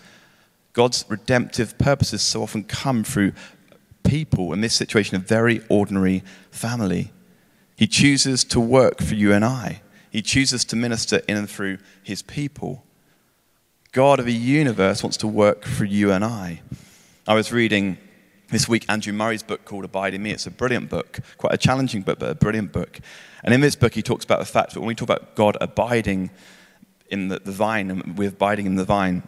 God's 0.72 1.04
redemptive 1.08 1.76
purposes 1.78 2.22
so 2.22 2.42
often 2.42 2.64
come 2.64 3.02
through 3.02 3.32
people, 4.04 4.52
in 4.52 4.60
this 4.60 4.74
situation, 4.74 5.16
a 5.16 5.18
very 5.18 5.60
ordinary 5.68 6.22
family. 6.50 7.12
He 7.76 7.86
chooses 7.86 8.42
to 8.44 8.58
work 8.58 9.00
for 9.00 9.14
you 9.14 9.32
and 9.32 9.44
I. 9.44 9.82
He 10.10 10.22
chooses 10.22 10.64
to 10.66 10.76
minister 10.76 11.20
in 11.28 11.36
and 11.36 11.48
through 11.48 11.78
his 12.02 12.22
people. 12.22 12.84
God 13.92 14.18
of 14.18 14.26
the 14.26 14.32
universe 14.32 15.02
wants 15.02 15.18
to 15.18 15.26
work 15.26 15.64
for 15.64 15.84
you 15.84 16.10
and 16.10 16.24
I. 16.24 16.62
I 17.26 17.34
was 17.34 17.52
reading 17.52 17.98
this 18.48 18.68
week 18.68 18.86
Andrew 18.88 19.12
Murray's 19.12 19.42
book 19.42 19.64
called 19.64 19.84
Abide 19.84 20.14
in 20.14 20.22
Me. 20.22 20.30
It's 20.30 20.46
a 20.46 20.50
brilliant 20.50 20.88
book, 20.88 21.20
quite 21.36 21.52
a 21.52 21.58
challenging 21.58 22.02
book, 22.02 22.18
but 22.18 22.30
a 22.30 22.34
brilliant 22.34 22.72
book. 22.72 23.00
And 23.42 23.52
in 23.52 23.60
this 23.60 23.76
book, 23.76 23.94
he 23.94 24.02
talks 24.02 24.24
about 24.24 24.38
the 24.38 24.46
fact 24.46 24.74
that 24.74 24.80
when 24.80 24.88
we 24.88 24.94
talk 24.94 25.08
about 25.08 25.34
God 25.34 25.56
abiding 25.60 26.30
in 27.10 27.28
the, 27.28 27.40
the 27.40 27.52
vine 27.52 27.90
and 27.90 28.16
we're 28.16 28.30
abiding 28.30 28.66
in 28.66 28.76
the 28.76 28.84
vine, 28.84 29.22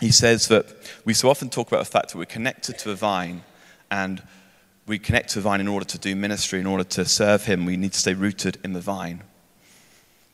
he 0.00 0.10
says 0.10 0.48
that 0.48 0.66
we 1.04 1.12
so 1.12 1.28
often 1.28 1.50
talk 1.50 1.68
about 1.68 1.80
the 1.80 1.90
fact 1.90 2.12
that 2.12 2.18
we're 2.18 2.24
connected 2.24 2.78
to 2.78 2.88
the 2.88 2.94
vine 2.94 3.42
and 3.90 4.22
we 4.86 4.98
connect 4.98 5.30
to 5.30 5.34
the 5.36 5.42
vine 5.42 5.60
in 5.60 5.68
order 5.68 5.86
to 5.86 5.98
do 5.98 6.16
ministry, 6.16 6.60
in 6.60 6.66
order 6.66 6.84
to 6.84 7.04
serve 7.04 7.44
Him. 7.44 7.64
We 7.64 7.76
need 7.76 7.92
to 7.92 7.98
stay 7.98 8.14
rooted 8.14 8.58
in 8.64 8.72
the 8.72 8.80
vine. 8.80 9.22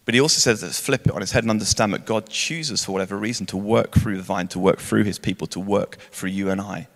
But 0.06 0.14
he 0.14 0.20
also 0.20 0.38
says, 0.38 0.62
let's 0.62 0.78
flip 0.78 1.06
it 1.08 1.12
on 1.12 1.20
its 1.20 1.32
head 1.32 1.42
and 1.42 1.50
understand 1.50 1.92
that 1.92 2.06
God 2.06 2.28
chooses, 2.28 2.84
for 2.84 2.92
whatever 2.92 3.16
reason, 3.16 3.44
to 3.46 3.56
work 3.56 3.94
through 3.94 4.16
the 4.16 4.22
vine, 4.22 4.46
to 4.48 4.58
work 4.60 4.78
through 4.78 5.02
His 5.02 5.18
people, 5.18 5.48
to 5.48 5.58
work 5.58 5.98
through 6.12 6.30
you 6.30 6.48
and 6.48 6.60
I. 6.60 6.86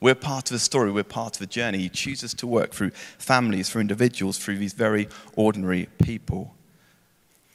We're 0.00 0.14
part 0.14 0.50
of 0.50 0.54
the 0.54 0.58
story, 0.58 0.90
we're 0.90 1.04
part 1.04 1.36
of 1.36 1.40
the 1.40 1.46
journey. 1.46 1.78
He 1.78 1.88
chooses 1.90 2.32
to 2.34 2.46
work 2.46 2.72
through 2.72 2.90
families, 3.18 3.68
through 3.68 3.82
individuals, 3.82 4.38
through 4.38 4.56
these 4.58 4.72
very 4.72 5.08
ordinary 5.36 5.88
people. 6.02 6.54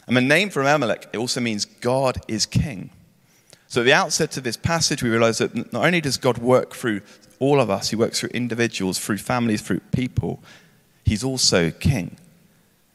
And 0.08 0.15
the 0.15 0.22
name 0.22 0.51
for 0.51 0.62
Elimelech, 0.62 1.10
it 1.12 1.18
also 1.18 1.41
means 1.41 1.65
God 1.65 2.18
is 2.27 2.46
king. 2.46 2.91
So 3.70 3.82
at 3.82 3.86
the 3.86 3.94
outset 3.94 4.36
of 4.36 4.44
this 4.44 4.58
passage, 4.58 5.02
we 5.02 5.10
realize 5.10 5.38
that 5.38 5.72
not 5.72 5.86
only 5.86 6.02
does 6.02 6.18
God 6.18 6.40
work 6.40 6.76
through 6.76 7.02
all 7.40 7.62
of 7.62 7.70
us. 7.70 7.90
He 7.90 7.96
works 7.96 8.20
through 8.20 8.30
individuals, 8.34 9.00
through 9.00 9.18
families, 9.18 9.62
through 9.62 9.80
people. 9.92 10.44
He's 11.04 11.24
also 11.24 11.72
king. 11.72 12.18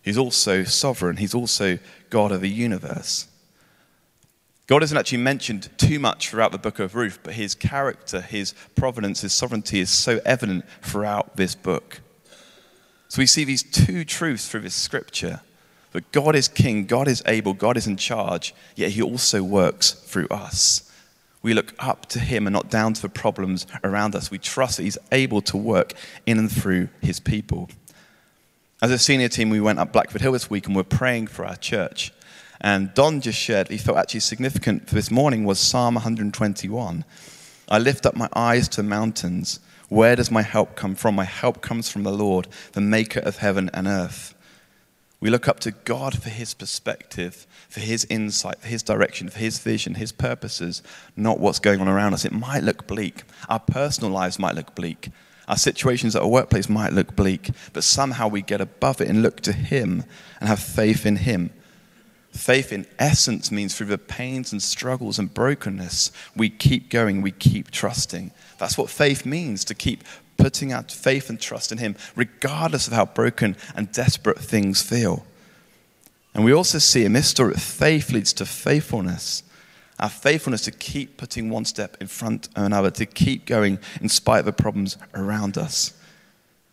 He's 0.02 0.18
also 0.18 0.64
sovereign. 0.64 1.16
He's 1.16 1.34
also 1.34 1.78
God 2.10 2.30
of 2.30 2.42
the 2.42 2.50
universe. 2.50 3.26
God 4.66 4.82
isn't 4.82 4.96
actually 4.96 5.18
mentioned 5.18 5.70
too 5.76 5.98
much 5.98 6.28
throughout 6.28 6.52
the 6.52 6.58
book 6.58 6.78
of 6.78 6.94
Ruth, 6.94 7.18
but 7.22 7.34
his 7.34 7.54
character, 7.54 8.20
his 8.20 8.54
providence, 8.74 9.20
his 9.22 9.32
sovereignty 9.32 9.80
is 9.80 9.90
so 9.90 10.20
evident 10.24 10.64
throughout 10.82 11.36
this 11.36 11.54
book. 11.54 12.00
So 13.08 13.20
we 13.20 13.26
see 13.26 13.44
these 13.44 13.62
two 13.62 14.04
truths 14.04 14.48
through 14.48 14.60
this 14.60 14.74
scripture 14.74 15.40
that 15.94 16.10
God 16.10 16.34
is 16.34 16.48
king, 16.48 16.86
God 16.86 17.06
is 17.06 17.22
able, 17.24 17.54
God 17.54 17.76
is 17.76 17.86
in 17.86 17.96
charge, 17.96 18.52
yet 18.74 18.90
he 18.90 19.00
also 19.00 19.44
works 19.44 19.92
through 19.92 20.26
us. 20.28 20.90
We 21.40 21.54
look 21.54 21.72
up 21.78 22.06
to 22.06 22.18
him 22.18 22.48
and 22.48 22.52
not 22.52 22.68
down 22.68 22.94
to 22.94 23.02
the 23.02 23.08
problems 23.08 23.66
around 23.84 24.16
us. 24.16 24.28
We 24.30 24.38
trust 24.38 24.76
that 24.76 24.82
he's 24.82 24.98
able 25.12 25.40
to 25.42 25.56
work 25.56 25.92
in 26.26 26.38
and 26.38 26.50
through 26.50 26.88
his 27.00 27.20
people. 27.20 27.68
As 28.82 28.90
a 28.90 28.98
senior 28.98 29.28
team, 29.28 29.50
we 29.50 29.60
went 29.60 29.78
up 29.78 29.92
Blackford 29.92 30.20
Hill 30.20 30.32
this 30.32 30.50
week 30.50 30.66
and 30.66 30.74
we're 30.74 30.82
praying 30.82 31.28
for 31.28 31.46
our 31.46 31.56
church. 31.56 32.12
And 32.60 32.92
Don 32.94 33.20
just 33.20 33.38
shared, 33.38 33.68
he 33.68 33.78
felt 33.78 33.96
actually 33.96 34.20
significant 34.20 34.88
for 34.88 34.96
this 34.96 35.12
morning 35.12 35.44
was 35.44 35.60
Psalm 35.60 35.94
121. 35.94 37.04
I 37.68 37.78
lift 37.78 38.04
up 38.04 38.16
my 38.16 38.28
eyes 38.34 38.66
to 38.70 38.78
the 38.78 38.88
mountains. 38.88 39.60
Where 39.88 40.16
does 40.16 40.30
my 40.30 40.42
help 40.42 40.74
come 40.74 40.96
from? 40.96 41.14
My 41.14 41.24
help 41.24 41.62
comes 41.62 41.88
from 41.88 42.02
the 42.02 42.12
Lord, 42.12 42.48
the 42.72 42.80
maker 42.80 43.20
of 43.20 43.36
heaven 43.36 43.70
and 43.72 43.86
earth. 43.86 44.34
We 45.24 45.30
look 45.30 45.48
up 45.48 45.58
to 45.60 45.70
God 45.70 46.22
for 46.22 46.28
his 46.28 46.52
perspective, 46.52 47.46
for 47.70 47.80
his 47.80 48.06
insight, 48.10 48.60
for 48.60 48.66
his 48.66 48.82
direction, 48.82 49.30
for 49.30 49.38
his 49.38 49.58
vision, 49.58 49.94
his 49.94 50.12
purposes, 50.12 50.82
not 51.16 51.40
what's 51.40 51.58
going 51.58 51.80
on 51.80 51.88
around 51.88 52.12
us. 52.12 52.26
It 52.26 52.32
might 52.32 52.62
look 52.62 52.86
bleak. 52.86 53.22
Our 53.48 53.58
personal 53.58 54.10
lives 54.10 54.38
might 54.38 54.54
look 54.54 54.74
bleak. 54.74 55.08
Our 55.48 55.56
situations 55.56 56.14
at 56.14 56.20
our 56.20 56.28
workplace 56.28 56.68
might 56.68 56.92
look 56.92 57.16
bleak, 57.16 57.52
but 57.72 57.84
somehow 57.84 58.28
we 58.28 58.42
get 58.42 58.60
above 58.60 59.00
it 59.00 59.08
and 59.08 59.22
look 59.22 59.40
to 59.40 59.54
him 59.54 60.04
and 60.40 60.48
have 60.50 60.60
faith 60.60 61.06
in 61.06 61.16
him. 61.16 61.48
Faith, 62.30 62.70
in 62.70 62.84
essence, 62.98 63.50
means 63.50 63.74
through 63.74 63.86
the 63.86 63.96
pains 63.96 64.52
and 64.52 64.62
struggles 64.62 65.18
and 65.18 65.32
brokenness, 65.32 66.12
we 66.36 66.50
keep 66.50 66.90
going, 66.90 67.22
we 67.22 67.30
keep 67.30 67.70
trusting. 67.70 68.30
That's 68.58 68.76
what 68.76 68.90
faith 68.90 69.24
means 69.24 69.64
to 69.66 69.74
keep 69.74 70.04
putting 70.36 70.72
our 70.72 70.82
faith 70.82 71.30
and 71.30 71.40
trust 71.40 71.72
in 71.72 71.78
Him, 71.78 71.96
regardless 72.16 72.86
of 72.86 72.92
how 72.92 73.06
broken 73.06 73.56
and 73.74 73.92
desperate 73.92 74.38
things 74.38 74.82
feel. 74.82 75.24
And 76.34 76.44
we 76.44 76.52
also 76.52 76.78
see 76.78 77.04
in 77.04 77.12
this 77.12 77.28
story 77.28 77.54
that 77.54 77.60
faith 77.60 78.10
leads 78.10 78.32
to 78.34 78.46
faithfulness. 78.46 79.42
Our 80.00 80.08
faithfulness 80.08 80.62
to 80.62 80.72
keep 80.72 81.16
putting 81.16 81.50
one 81.50 81.64
step 81.64 81.96
in 82.00 82.08
front 82.08 82.48
of 82.56 82.64
another, 82.64 82.90
to 82.90 83.06
keep 83.06 83.46
going 83.46 83.78
in 84.00 84.08
spite 84.08 84.40
of 84.40 84.44
the 84.44 84.52
problems 84.52 84.96
around 85.14 85.56
us. 85.56 85.92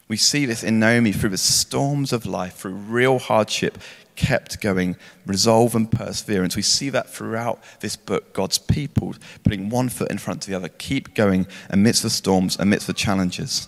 We 0.07 0.17
see 0.17 0.45
this 0.45 0.63
in 0.63 0.79
Naomi 0.79 1.13
through 1.13 1.29
the 1.29 1.37
storms 1.37 2.11
of 2.11 2.25
life, 2.25 2.55
through 2.55 2.73
real 2.73 3.19
hardship, 3.19 3.77
kept 4.15 4.61
going, 4.61 4.95
resolve 5.25 5.75
and 5.75 5.91
perseverance. 5.91 6.55
We 6.55 6.61
see 6.61 6.89
that 6.89 7.09
throughout 7.09 7.61
this 7.79 7.95
book, 7.95 8.33
God's 8.33 8.57
people 8.57 9.15
putting 9.43 9.69
one 9.69 9.89
foot 9.89 10.11
in 10.11 10.17
front 10.17 10.43
of 10.43 10.49
the 10.49 10.55
other, 10.55 10.69
keep 10.69 11.13
going 11.13 11.47
amidst 11.69 12.03
the 12.03 12.09
storms, 12.09 12.57
amidst 12.59 12.87
the 12.87 12.93
challenges. 12.93 13.67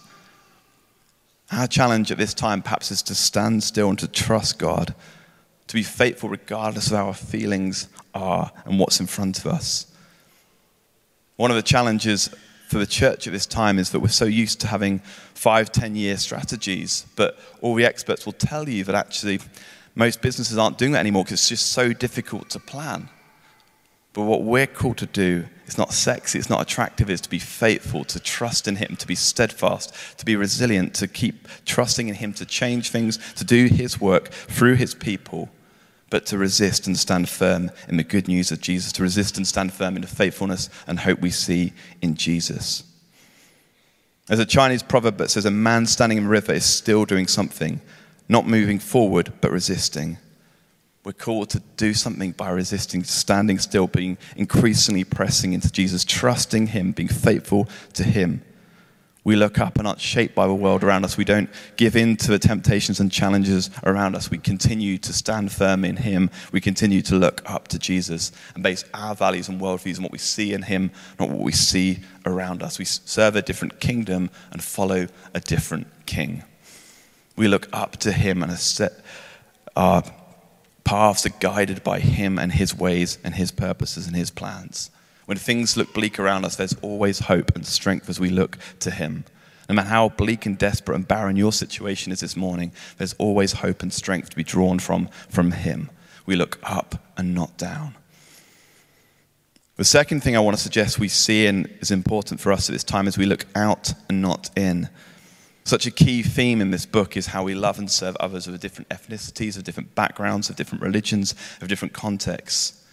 Our 1.51 1.67
challenge 1.67 2.11
at 2.11 2.17
this 2.17 2.33
time 2.33 2.61
perhaps 2.61 2.91
is 2.91 3.01
to 3.03 3.15
stand 3.15 3.63
still 3.63 3.89
and 3.89 3.99
to 3.99 4.07
trust 4.07 4.57
God, 4.57 4.95
to 5.67 5.75
be 5.75 5.83
faithful 5.83 6.29
regardless 6.29 6.87
of 6.87 6.97
how 6.97 7.07
our 7.07 7.13
feelings 7.13 7.87
are 8.13 8.51
and 8.65 8.79
what's 8.79 8.99
in 8.99 9.07
front 9.07 9.39
of 9.39 9.47
us. 9.47 9.87
One 11.35 11.51
of 11.51 11.55
the 11.55 11.63
challenges 11.63 12.29
for 12.69 12.79
the 12.79 12.85
church 12.87 13.27
at 13.27 13.33
this 13.33 13.45
time 13.45 13.77
is 13.77 13.91
that 13.91 13.99
we're 13.99 14.07
so 14.07 14.25
used 14.25 14.59
to 14.61 14.67
having 14.67 14.99
five, 15.35 15.71
ten 15.71 15.95
year 15.95 16.17
strategies, 16.17 17.05
but 17.15 17.37
all 17.61 17.75
the 17.75 17.85
experts 17.85 18.25
will 18.25 18.33
tell 18.33 18.67
you 18.67 18.83
that 18.85 18.95
actually 18.95 19.39
most 19.95 20.21
businesses 20.21 20.57
aren't 20.57 20.77
doing 20.77 20.93
that 20.93 20.99
anymore 20.99 21.23
because 21.23 21.39
it's 21.39 21.49
just 21.49 21.71
so 21.71 21.93
difficult 21.93 22.49
to 22.51 22.59
plan. 22.59 23.09
But 24.13 24.23
what 24.23 24.43
we're 24.43 24.67
called 24.67 24.97
to 24.97 25.07
do 25.07 25.45
is 25.65 25.77
not 25.77 25.91
sexy, 25.91 26.37
it's 26.37 26.49
not 26.49 26.61
attractive, 26.61 27.09
it's 27.09 27.21
to 27.21 27.29
be 27.29 27.39
faithful, 27.39 28.03
to 28.05 28.19
trust 28.19 28.67
in 28.67 28.75
Him, 28.75 28.95
to 28.97 29.07
be 29.07 29.15
steadfast, 29.15 29.93
to 30.19 30.25
be 30.25 30.35
resilient, 30.35 30.93
to 30.95 31.07
keep 31.07 31.47
trusting 31.65 32.09
in 32.09 32.15
Him, 32.15 32.31
to 32.33 32.45
change 32.45 32.91
things, 32.91 33.17
to 33.33 33.43
do 33.43 33.65
His 33.65 33.99
work 33.99 34.29
through 34.29 34.75
His 34.75 34.93
people, 34.93 35.49
but 36.11 36.27
to 36.27 36.37
resist 36.37 36.85
and 36.85 36.97
stand 36.97 37.27
firm 37.27 37.71
in 37.87 37.97
the 37.97 38.03
good 38.03 38.27
news 38.27 38.51
of 38.51 38.61
Jesus, 38.61 38.91
to 38.93 39.01
resist 39.01 39.37
and 39.37 39.47
stand 39.47 39.73
firm 39.73 39.95
in 39.95 40.03
the 40.03 40.07
faithfulness 40.07 40.69
and 40.85 40.99
hope 40.99 41.19
we 41.19 41.31
see 41.31 41.73
in 42.03 42.15
Jesus. 42.15 42.83
There's 44.27 44.39
a 44.39 44.45
Chinese 44.45 44.83
proverb 44.83 45.17
that 45.17 45.31
says, 45.31 45.45
A 45.45 45.51
man 45.51 45.87
standing 45.87 46.19
in 46.19 46.25
the 46.25 46.29
river 46.29 46.53
is 46.53 46.65
still 46.65 47.05
doing 47.05 47.27
something 47.27 47.81
not 48.33 48.47
moving 48.47 48.79
forward, 48.79 49.31
but 49.41 49.51
resisting. 49.51 50.17
We're 51.05 51.13
called 51.13 51.51
to 51.51 51.61
do 51.77 51.93
something 51.93 52.31
by 52.31 52.49
resisting, 52.49 53.03
standing 53.03 53.59
still, 53.59 53.85
being 53.85 54.17
increasingly 54.35 55.03
pressing 55.03 55.53
into 55.53 55.71
Jesus, 55.71 56.03
trusting 56.03 56.67
Him, 56.67 56.93
being 56.93 57.07
faithful 57.07 57.69
to 57.93 58.03
Him. 58.03 58.41
We 59.23 59.35
look 59.35 59.59
up 59.59 59.77
and 59.77 59.87
aren't 59.87 60.01
shaped 60.01 60.33
by 60.33 60.47
the 60.47 60.55
world 60.55 60.83
around 60.83 61.05
us. 61.05 61.15
We 61.15 61.25
don't 61.25 61.49
give 61.77 61.95
in 61.95 62.17
to 62.17 62.31
the 62.31 62.39
temptations 62.39 62.99
and 62.99 63.11
challenges 63.11 63.69
around 63.85 64.15
us. 64.15 64.31
We 64.31 64.39
continue 64.39 64.97
to 64.97 65.13
stand 65.13 65.51
firm 65.51 65.85
in 65.85 65.97
Him. 65.97 66.31
We 66.51 66.59
continue 66.59 67.03
to 67.03 67.15
look 67.15 67.43
up 67.45 67.67
to 67.67 67.79
Jesus 67.79 68.31
and 68.55 68.63
base 68.63 68.83
our 68.95 69.13
values 69.13 69.47
and 69.47 69.61
worldviews 69.61 69.97
on 69.97 70.03
what 70.03 70.11
we 70.11 70.17
see 70.17 70.53
in 70.53 70.63
Him, 70.63 70.89
not 71.19 71.29
what 71.29 71.41
we 71.41 71.51
see 71.51 71.99
around 72.25 72.63
us. 72.63 72.79
We 72.79 72.85
serve 72.85 73.35
a 73.35 73.43
different 73.43 73.79
kingdom 73.79 74.31
and 74.51 74.63
follow 74.63 75.05
a 75.35 75.39
different 75.39 75.85
King. 76.07 76.43
We 77.35 77.47
look 77.47 77.67
up 77.73 77.97
to 77.97 78.11
Him 78.11 78.43
and 78.43 78.51
our 79.75 79.97
uh, 79.97 80.01
paths 80.83 81.25
are 81.25 81.33
guided 81.39 81.83
by 81.83 81.99
Him 81.99 82.37
and 82.37 82.51
His 82.51 82.75
ways 82.75 83.17
and 83.23 83.35
His 83.35 83.51
purposes 83.51 84.07
and 84.07 84.15
His 84.15 84.29
plans. 84.29 84.91
When 85.25 85.37
things 85.37 85.77
look 85.77 85.93
bleak 85.93 86.19
around 86.19 86.45
us, 86.45 86.55
there's 86.55 86.75
always 86.81 87.19
hope 87.19 87.55
and 87.55 87.65
strength 87.65 88.09
as 88.09 88.19
we 88.19 88.29
look 88.29 88.57
to 88.79 88.91
Him. 88.91 89.25
No 89.69 89.75
matter 89.75 89.89
how 89.89 90.09
bleak 90.09 90.45
and 90.45 90.57
desperate 90.57 90.95
and 90.95 91.07
barren 91.07 91.37
your 91.37 91.53
situation 91.53 92.11
is 92.11 92.19
this 92.19 92.35
morning, 92.35 92.73
there's 92.97 93.13
always 93.13 93.53
hope 93.53 93.81
and 93.81 93.93
strength 93.93 94.29
to 94.31 94.35
be 94.35 94.43
drawn 94.43 94.79
from 94.79 95.07
from 95.29 95.51
Him. 95.51 95.89
We 96.25 96.35
look 96.35 96.59
up 96.63 97.01
and 97.17 97.33
not 97.33 97.57
down. 97.57 97.95
The 99.75 99.85
second 99.85 100.21
thing 100.21 100.35
I 100.35 100.39
want 100.39 100.55
to 100.55 100.61
suggest 100.61 100.99
we 100.99 101.07
see 101.07 101.47
and 101.47 101.67
is 101.79 101.89
important 101.89 102.39
for 102.39 102.51
us 102.51 102.69
at 102.69 102.73
this 102.73 102.83
time 102.83 103.07
is 103.07 103.17
we 103.17 103.25
look 103.25 103.45
out 103.55 103.93
and 104.07 104.21
not 104.21 104.51
in. 104.55 104.89
Such 105.65 105.85
a 105.85 105.91
key 105.91 106.23
theme 106.23 106.59
in 106.59 106.71
this 106.71 106.85
book 106.85 107.15
is 107.15 107.27
how 107.27 107.43
we 107.43 107.55
love 107.55 107.79
and 107.79 107.89
serve 107.89 108.17
others 108.17 108.47
of 108.47 108.59
different 108.59 108.89
ethnicities, 108.89 109.55
of 109.55 109.63
different 109.63 109.95
backgrounds, 109.95 110.49
of 110.49 110.57
different 110.57 110.81
religions, 110.81 111.35
of 111.61 111.69
different 111.69 111.93
contexts. 111.93 112.83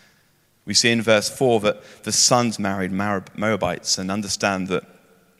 We 0.65 0.75
see 0.75 0.93
in 0.93 1.03
verse 1.03 1.29
4 1.29 1.61
that 1.61 1.83
the 2.05 2.13
sons 2.13 2.59
married 2.59 2.93
Moabites 2.93 3.99
and 3.99 4.11
understand 4.11 4.69
that 4.69 4.85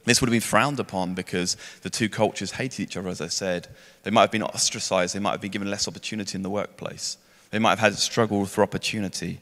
this 0.05 0.21
would 0.21 0.29
have 0.29 0.33
been 0.33 0.41
frowned 0.41 0.81
upon 0.81 1.15
because 1.15 1.57
the 1.83 1.91
two 1.91 2.09
cultures 2.09 2.53
hated 2.53 2.81
each 2.81 2.97
other, 2.97 3.09
as 3.09 3.21
I 3.21 3.29
said. 3.29 3.69
They 4.03 4.11
might 4.11 4.23
have 4.23 4.31
been 4.33 4.43
ostracized, 4.43 5.15
they 5.15 5.21
might 5.21 5.33
have 5.33 5.41
been 5.41 5.51
given 5.51 5.71
less 5.71 5.87
opportunity 5.87 6.37
in 6.37 6.43
the 6.43 6.51
workplace, 6.51 7.17
they 7.51 7.59
might 7.59 7.71
have 7.71 7.79
had 7.79 7.93
a 7.93 7.97
struggle 7.97 8.45
for 8.47 8.63
opportunity. 8.63 9.41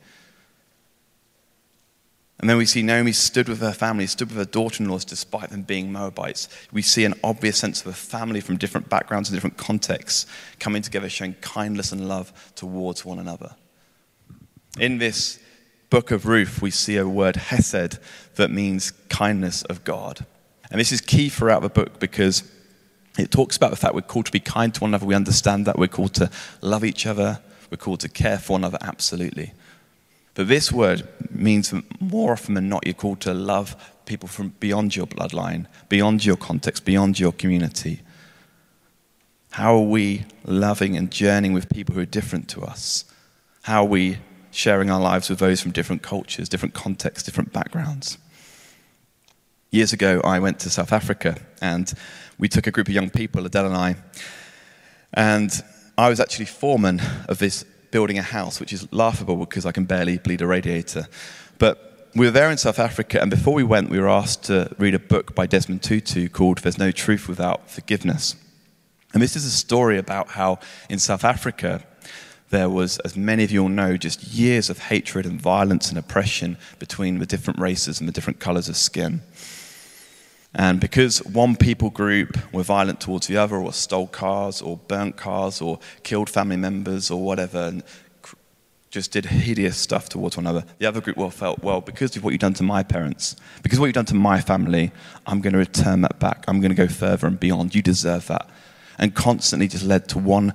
And 2.41 2.49
then 2.49 2.57
we 2.57 2.67
see 2.67 2.83
Naomi 2.83 3.13
stood 3.13 3.49
with 3.49 3.61
her 3.61 3.73
family, 3.73 4.07
stood 4.07 4.29
with 4.29 4.37
her 4.37 4.45
daughter 4.45 4.83
in 4.83 4.89
laws, 4.89 5.05
despite 5.05 5.51
them 5.51 5.63
being 5.63 5.91
Moabites. 5.91 6.49
We 6.71 6.83
see 6.83 7.05
an 7.05 7.15
obvious 7.25 7.59
sense 7.59 7.81
of 7.81 7.89
a 7.89 7.93
family 7.93 8.41
from 8.41 8.59
different 8.59 8.89
backgrounds 8.89 9.29
and 9.29 9.37
different 9.37 9.57
contexts 9.57 10.27
coming 10.61 10.83
together, 10.83 11.09
showing 11.09 11.35
kindness 11.41 11.91
and 11.91 12.09
love 12.09 12.33
towards 12.55 13.05
one 13.05 13.19
another. 13.19 13.57
In 14.79 14.99
this 14.99 15.41
book 15.91 16.13
of 16.13 16.27
Ruth, 16.27 16.63
we 16.63 16.71
see 16.71 16.97
a 16.97 17.09
word, 17.09 17.35
hesed, 17.35 17.99
that 18.37 18.51
means 18.51 18.93
kindness 19.09 19.63
of 19.65 19.83
God. 19.83 20.25
And 20.71 20.79
this 20.79 20.93
is 20.93 21.01
key 21.01 21.29
throughout 21.31 21.63
the 21.63 21.69
book 21.69 21.99
because 21.99 22.45
it 23.19 23.33
talks 23.33 23.57
about 23.57 23.71
the 23.71 23.77
fact 23.77 23.95
we're 23.95 24.03
called 24.03 24.27
to 24.27 24.33
be 24.33 24.39
kind 24.39 24.73
to 24.75 24.81
one 24.81 24.91
another. 24.91 25.07
We 25.07 25.15
understand 25.17 25.67
that. 25.67 25.77
We're 25.77 25.89
called 25.89 26.15
to 26.15 26.31
love 26.61 26.85
each 26.85 27.05
other. 27.05 27.41
We're 27.71 27.79
called 27.79 28.01
to 28.01 28.09
care 28.09 28.39
for 28.39 28.53
one 28.53 28.61
another, 28.61 28.79
absolutely. 28.81 29.55
But 30.35 30.47
this 30.47 30.71
word 30.71 31.09
means 31.31 31.75
more 32.11 32.33
often 32.33 32.55
than 32.55 32.69
not, 32.69 32.87
you're 32.87 32.95
called 32.95 33.21
to 33.21 33.35
love 33.35 33.77
people 34.07 34.29
from 34.29 34.55
beyond 34.61 34.97
your 34.97 35.07
bloodline, 35.07 35.67
beyond 35.89 36.25
your 36.25 36.37
context, 36.37 36.85
beyond 36.85 37.21
your 37.21 37.33
community. 37.33 38.01
How 39.53 39.75
are 39.77 39.81
we 39.81 40.25
loving 40.45 40.97
and 40.97 41.11
journeying 41.11 41.53
with 41.53 41.69
people 41.69 41.95
who 41.95 42.01
are 42.01 42.07
different 42.07 42.49
to 42.51 42.63
us? 42.63 43.05
How 43.63 43.83
are 43.83 43.89
we 43.89 44.19
sharing 44.51 44.91
our 44.91 45.01
lives 45.01 45.29
with 45.29 45.39
those 45.39 45.61
from 45.61 45.73
different 45.73 46.03
cultures, 46.03 46.49
different 46.49 46.75
contexts, 46.75 47.27
different 47.27 47.53
backgrounds? 47.53 48.19
Years 49.71 49.93
ago, 49.93 50.21
I 50.25 50.39
went 50.39 50.61
to 50.61 50.71
South 50.71 50.93
Africa 50.93 51.39
and 51.61 51.93
we 52.39 52.49
took 52.49 52.67
a 52.67 52.71
group 52.71 52.89
of 52.89 52.95
young 52.95 53.11
people, 53.11 53.45
Adele 53.45 53.67
and 53.67 53.77
I, 53.77 53.97
and 55.13 55.63
I 55.99 56.09
was 56.09 56.21
actually 56.21 56.47
foreman 56.47 57.01
of 57.29 57.39
this 57.39 57.65
building 57.91 58.19
a 58.19 58.23
house, 58.23 58.61
which 58.61 58.73
is 58.73 58.91
laughable 58.93 59.37
because 59.37 59.67
I 59.67 59.73
can 59.73 59.85
barely 59.85 60.19
bleed 60.19 60.41
a 60.43 60.47
radiator. 60.47 61.07
But 61.59 61.88
we 62.19 62.27
were 62.27 62.33
there 62.33 62.51
in 62.51 62.59
South 62.59 62.81
Africa, 62.81 63.21
and 63.21 63.31
before 63.31 63.55
we 63.55 63.63
went, 63.63 63.91
we 63.91 64.01
were 64.01 64.09
asked 64.09 64.43
to 64.45 64.75
read 64.77 64.95
a 64.95 64.99
book 64.99 65.37
by 65.37 65.47
Desmond 65.47 65.85
Tutu 65.85 66.29
called 66.29 66.59
There's 66.59 66.77
No 66.77 66.91
Truth 66.91 67.29
Without 67.29 67.71
Forgiveness. 67.71 68.35
And 69.15 69.23
this 69.23 69.37
is 69.37 69.45
a 69.45 69.51
story 69.51 69.99
about 69.99 70.31
how 70.31 70.59
in 70.91 70.99
South 70.99 71.25
Africa, 71.25 71.85
there 72.51 72.69
was, 72.69 72.99
as 73.01 73.17
many 73.17 73.45
of 73.45 73.53
you 73.53 73.63
all 73.63 73.69
know, 73.69 73.97
just 73.97 74.25
years 74.25 74.69
of 74.69 74.79
hatred 74.79 75.27
and 75.27 75.41
violence 75.41 75.91
and 75.91 75.99
oppression 75.99 76.57
between 76.81 77.21
the 77.21 77.27
different 77.27 77.61
races 77.61 78.01
and 78.01 78.09
the 78.09 78.13
different 78.13 78.41
colors 78.41 78.69
of 78.69 78.77
skin. 78.77 79.21
And 80.55 80.81
because 80.81 81.25
one 81.25 81.55
people 81.55 81.91
group 81.91 82.37
were 82.53 82.65
violent 82.65 83.01
towards 83.01 83.29
the 83.29 83.37
other, 83.37 83.57
or 83.57 83.73
stole 83.73 84.09
cars, 84.09 84.61
or 84.61 84.77
burnt 84.77 85.17
cars, 85.17 85.61
or 85.61 85.79
killed 86.03 86.29
family 86.29 86.57
members, 86.57 87.13
or 87.13 87.23
whatever, 87.23 87.61
and 87.61 87.85
just 88.91 89.13
did 89.13 89.27
hideous 89.27 89.77
stuff 89.77 90.09
towards 90.09 90.37
one 90.37 90.47
another, 90.47 90.67
the 90.79 90.87
other 90.87 91.01
group 91.01 91.17
well 91.17 91.31
felt, 91.31 91.63
well, 91.63 91.81
because 91.81 92.17
of 92.17 92.25
what 92.25 92.31
you've 92.31 92.41
done 92.41 92.55
to 92.55 92.63
my 92.63 92.83
parents, 92.83 93.37
because 93.63 93.79
of 93.79 93.81
what 93.81 93.87
you've 93.87 93.95
done 93.95 94.07
to 94.07 94.15
my 94.15 94.41
family, 94.41 94.93
I'm 95.27 95.41
going 95.41 95.53
to 95.53 95.59
return 95.59 96.01
that 96.03 96.19
back. 96.19 96.45
I'm 96.49 96.61
going 96.61 96.75
to 96.75 96.77
go 96.77 96.89
further 96.89 97.27
and 97.27 97.39
beyond. 97.39 97.75
You 97.75 97.83
deserve 97.83 98.27
that. 98.29 98.49
And 98.99 99.15
constantly 99.15 99.69
just 99.69 99.85
led 99.85 100.09
to 100.09 100.19
one 100.19 100.55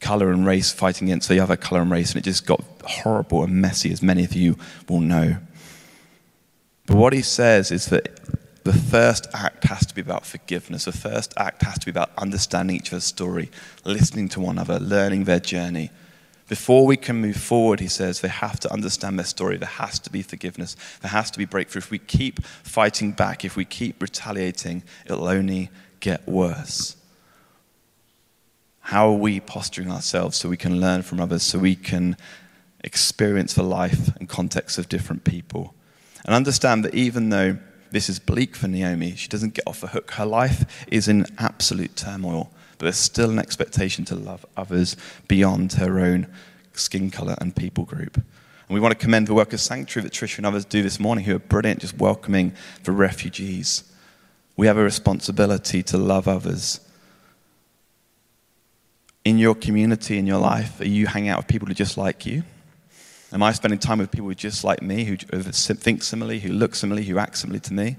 color 0.00 0.30
and 0.30 0.46
race 0.46 0.70
fighting 0.72 1.08
against 1.08 1.28
the 1.28 1.40
other 1.40 1.56
color 1.56 1.80
and 1.82 1.90
race, 1.90 2.10
and 2.12 2.20
it 2.20 2.24
just 2.24 2.46
got 2.46 2.62
horrible 2.84 3.44
and 3.44 3.54
messy, 3.60 3.92
as 3.92 4.02
many 4.02 4.24
of 4.24 4.32
you 4.32 4.56
will 4.88 5.00
know. 5.00 5.38
But 6.86 6.96
what 6.96 7.12
he 7.12 7.22
says 7.22 7.70
is 7.70 7.86
that 7.86 8.18
the 8.64 8.72
first 8.72 9.26
act 9.32 9.64
has 9.64 9.86
to 9.86 9.94
be 9.94 10.00
about 10.00 10.26
forgiveness. 10.26 10.84
The 10.86 10.92
first 10.92 11.32
act 11.36 11.62
has 11.62 11.78
to 11.78 11.86
be 11.86 11.90
about 11.90 12.10
understanding 12.18 12.76
each 12.76 12.92
other's 12.92 13.04
story, 13.04 13.50
listening 13.84 14.28
to 14.30 14.40
one 14.40 14.56
another, 14.58 14.78
learning 14.78 15.24
their 15.24 15.40
journey. 15.40 15.90
Before 16.48 16.86
we 16.86 16.96
can 16.96 17.16
move 17.16 17.36
forward, 17.36 17.78
he 17.78 17.88
says, 17.88 18.20
they 18.20 18.28
have 18.28 18.58
to 18.60 18.72
understand 18.72 19.18
their 19.18 19.26
story. 19.26 19.58
There 19.58 19.68
has 19.68 19.98
to 20.00 20.10
be 20.10 20.22
forgiveness. 20.22 20.76
There 21.02 21.10
has 21.10 21.30
to 21.30 21.38
be 21.38 21.44
breakthrough. 21.44 21.80
If 21.80 21.90
we 21.90 21.98
keep 21.98 22.42
fighting 22.42 23.12
back, 23.12 23.44
if 23.44 23.54
we 23.54 23.66
keep 23.66 24.00
retaliating, 24.00 24.82
it'll 25.04 25.28
only 25.28 25.70
get 26.00 26.26
worse. 26.26 26.96
How 28.80 29.10
are 29.10 29.16
we 29.18 29.40
posturing 29.40 29.90
ourselves 29.90 30.38
so 30.38 30.48
we 30.48 30.56
can 30.56 30.80
learn 30.80 31.02
from 31.02 31.20
others, 31.20 31.42
so 31.42 31.58
we 31.58 31.76
can 31.76 32.16
experience 32.82 33.52
the 33.52 33.62
life 33.62 34.16
and 34.16 34.26
context 34.26 34.78
of 34.78 34.88
different 34.88 35.24
people? 35.24 35.74
And 36.24 36.34
understand 36.34 36.82
that 36.86 36.94
even 36.94 37.28
though 37.28 37.58
this 37.90 38.08
is 38.08 38.18
bleak 38.18 38.56
for 38.56 38.68
Naomi, 38.68 39.14
she 39.16 39.28
doesn't 39.28 39.52
get 39.52 39.66
off 39.66 39.82
the 39.82 39.88
hook. 39.88 40.12
Her 40.12 40.24
life 40.24 40.86
is 40.88 41.08
in 41.08 41.26
absolute 41.36 41.96
turmoil, 41.96 42.50
but 42.78 42.86
there's 42.86 42.96
still 42.96 43.30
an 43.30 43.38
expectation 43.38 44.04
to 44.06 44.14
love 44.14 44.46
others 44.56 44.96
beyond 45.26 45.74
her 45.74 45.98
own 45.98 46.26
skin 46.72 47.10
color 47.10 47.36
and 47.40 47.54
people 47.54 47.84
group. 47.84 48.16
And 48.16 48.74
we 48.74 48.80
want 48.80 48.92
to 48.92 48.98
commend 48.98 49.26
the 49.26 49.34
work 49.34 49.52
of 49.52 49.60
Sanctuary 49.60 50.04
that 50.08 50.12
Tricia 50.12 50.38
and 50.38 50.46
others 50.46 50.64
do 50.64 50.82
this 50.82 51.00
morning, 51.00 51.24
who 51.24 51.36
are 51.36 51.40
brilliant, 51.40 51.80
just 51.80 51.98
welcoming 51.98 52.52
the 52.84 52.92
refugees. 52.92 53.84
We 54.56 54.66
have 54.66 54.76
a 54.76 54.82
responsibility 54.82 55.82
to 55.84 55.98
love 55.98 56.28
others 56.28 56.80
in 59.28 59.38
your 59.38 59.54
community, 59.54 60.18
in 60.18 60.26
your 60.26 60.38
life, 60.38 60.80
are 60.80 60.88
you 60.88 61.06
hanging 61.06 61.28
out 61.28 61.36
with 61.36 61.48
people 61.48 61.66
who 61.66 61.72
are 61.72 61.74
just 61.74 61.98
like 61.98 62.24
you? 62.24 62.42
Am 63.30 63.42
I 63.42 63.52
spending 63.52 63.78
time 63.78 63.98
with 63.98 64.10
people 64.10 64.24
who 64.24 64.30
are 64.30 64.34
just 64.34 64.64
like 64.64 64.80
me, 64.80 65.04
who 65.04 65.16
think 65.16 66.02
similarly, 66.02 66.40
who 66.40 66.50
look 66.50 66.74
similarly, 66.74 67.06
who 67.06 67.18
act 67.18 67.36
similarly 67.36 67.60
to 67.60 67.74
me? 67.74 67.96